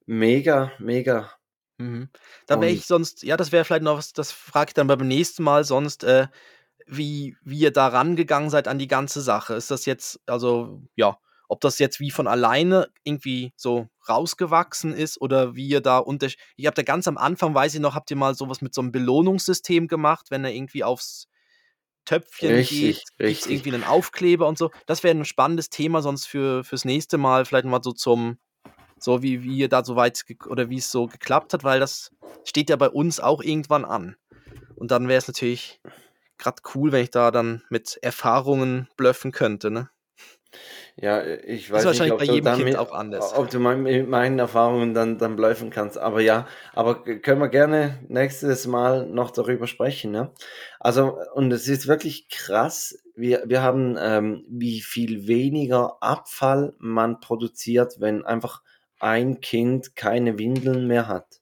[0.06, 1.32] mega, mega.
[1.78, 2.10] Mhm.
[2.48, 5.08] Da wäre ich sonst, ja, das wäre vielleicht noch was, das frage ich dann beim
[5.08, 6.28] nächsten Mal, sonst, äh,
[6.92, 9.54] wie, wie ihr da rangegangen seid an die ganze Sache.
[9.56, 11.18] Ist das jetzt, also, ja,
[11.48, 16.28] ob das jetzt wie von alleine irgendwie so rausgewachsen ist oder wie ihr da unter.
[16.56, 18.82] Ich habe da ganz am Anfang, weiß ich noch, habt ihr mal sowas mit so
[18.82, 21.28] einem Belohnungssystem gemacht, wenn er irgendwie aufs
[22.06, 24.70] Töpfchen richtig, geht, gibt irgendwie einen Aufkleber und so.
[24.86, 28.38] Das wäre ein spannendes Thema sonst für fürs nächste Mal, vielleicht mal so zum,
[28.98, 32.12] so wie, wie ihr da so weit oder wie es so geklappt hat, weil das
[32.44, 34.16] steht ja bei uns auch irgendwann an.
[34.76, 35.80] Und dann wäre es natürlich
[36.42, 39.90] gerade cool, wenn ich da dann mit Erfahrungen blöffen könnte, ne?
[40.98, 43.34] Ja, ich Ist weiß nicht, ob bei du jedem Kind damit, auch anders.
[43.34, 45.98] ob du mein, mit meinen Erfahrungen dann, dann bluffen kannst.
[45.98, 50.12] Aber ja, aber können wir gerne nächstes Mal noch darüber sprechen.
[50.12, 50.32] Ne?
[50.80, 52.98] Also, und es ist wirklich krass.
[53.16, 58.62] Wir, wir haben, ähm, wie viel weniger Abfall man produziert, wenn einfach
[59.00, 61.40] ein Kind keine Windeln mehr hat.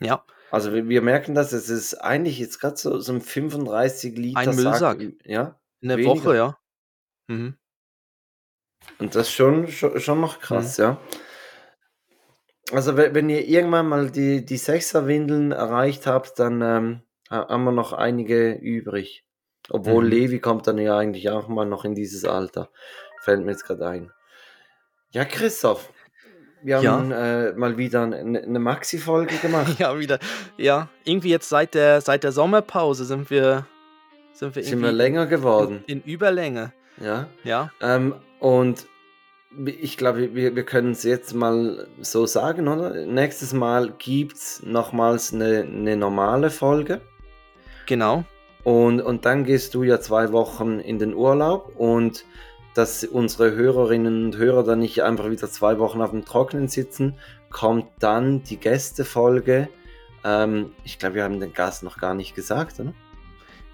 [0.00, 0.24] Ja,
[0.54, 4.38] Also wir, wir merken das, es ist eigentlich jetzt gerade so, so ein 35 Liter
[4.40, 5.00] ein Sack, Müllsack.
[5.24, 6.24] ja, In der weniger.
[6.24, 6.58] Woche, ja.
[7.28, 7.56] Mhm.
[8.98, 10.40] Und das schon, schon, schon noch Mhm.
[10.42, 11.00] krass, ja.
[12.72, 17.64] Also we- wenn ihr irgendwann mal die, die Sechserwindeln erreicht habt, dann ähm, ha- haben
[17.64, 19.24] wir noch einige übrig.
[19.70, 20.10] Obwohl Mhm.
[20.10, 22.70] Levi kommt dann ja eigentlich auch mal noch in dieses Alter.
[23.22, 24.12] Fällt mir jetzt gerade ein.
[25.10, 25.92] Ja, Christoph,
[26.64, 26.92] wir Ja.
[26.92, 29.74] haben äh, mal wieder eine, eine Maxi-Folge gemacht.
[29.78, 30.18] Ja, wieder.
[30.56, 33.66] Ja, irgendwie jetzt seit der, seit der Sommerpause sind wir,
[34.32, 35.84] sind wir Sind wir länger in, geworden.
[35.86, 36.72] in Überlänge.
[37.00, 37.26] Ja.
[37.44, 38.86] Ja, Ähm, und
[39.66, 43.06] ich glaube, wir, wir können es jetzt mal so sagen, oder?
[43.06, 47.00] Nächstes Mal gibt es nochmals eine, eine normale Folge.
[47.86, 48.24] genau.
[48.64, 52.24] Und, und dann gehst du ja zwei Wochen in den Urlaub und
[52.74, 57.14] dass unsere Hörerinnen und Hörer dann nicht einfach wieder zwei Wochen auf dem Trockenen sitzen,
[57.50, 59.68] kommt dann die Gästefolge.
[60.24, 62.92] Ähm, ich glaube, wir haben den Gast noch gar nicht gesagt, oder?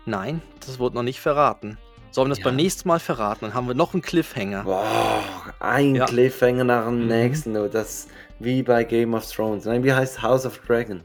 [0.07, 1.79] Nein, das wurde noch nicht verraten.
[2.11, 2.45] Sollen wir das Ja.
[2.47, 3.43] beim nächsten Mal verraten?
[3.45, 4.65] Dann haben wir noch einen Cliffhanger.
[4.65, 4.83] Wow,
[5.61, 6.07] ein Ja.
[6.07, 7.07] Cliffhanger nach dem Mhm.
[7.09, 8.09] nächsten, du, das
[8.41, 9.65] wie bei Game of Thrones.
[9.65, 11.03] Nein, wie heißt House of Dragon?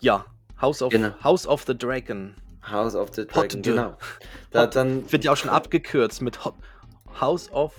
[0.00, 0.24] Ja,
[0.60, 1.10] House of, Genau.
[1.22, 2.34] House of the Dragon.
[2.68, 3.72] House of the Hot Dragon, de.
[3.74, 3.96] genau.
[4.50, 4.76] Da, Hot.
[4.76, 6.54] dann, Wird ja auch schon abgekürzt mit Hot,
[7.20, 7.74] House of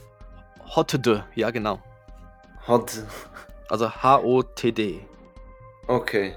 [0.75, 1.25] Hotde.
[1.35, 1.79] Ja, genau.
[2.67, 2.91] Hot,
[3.69, 4.99] Also H-O-T-D.
[5.87, 6.35] okay.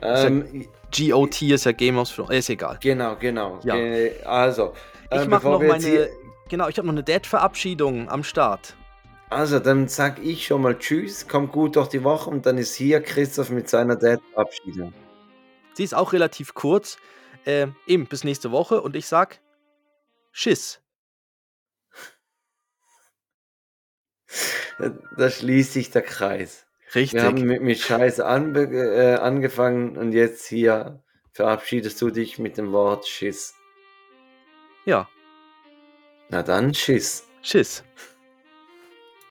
[0.00, 2.30] ja- Ähm, G-O-T ist ja Game of Thrones.
[2.30, 2.78] Ist egal.
[2.80, 3.58] genau, genau.
[3.64, 3.74] Ja.
[4.26, 4.74] Also,
[5.10, 5.78] Ich ähm, mache noch meine.
[5.84, 6.08] hier-
[6.48, 8.76] Genau, ich habe noch eine Dad-Verabschiedung am Start.
[9.30, 12.74] Also, dann sag ich schon mal Tschüss, kommt gut durch die Woche und dann ist
[12.74, 14.92] hier Christoph mit seiner Dad-Verabschiedung.
[15.72, 16.98] Sie ist auch relativ kurz.
[17.46, 19.40] Äh, eben, bis nächste Woche und ich sag
[20.30, 20.81] Schiss.
[25.16, 26.66] Da schließt sich der Kreis.
[26.94, 27.14] Richtig.
[27.20, 31.02] Wir haben mit, mit Scheiß anbe äh, angefangen und jetzt hier
[31.32, 33.54] verabschiedest du dich mit dem Wort Schiss.
[34.84, 35.08] Ja,
[36.28, 37.28] Na dann, Schiss.
[37.42, 37.84] Schiss.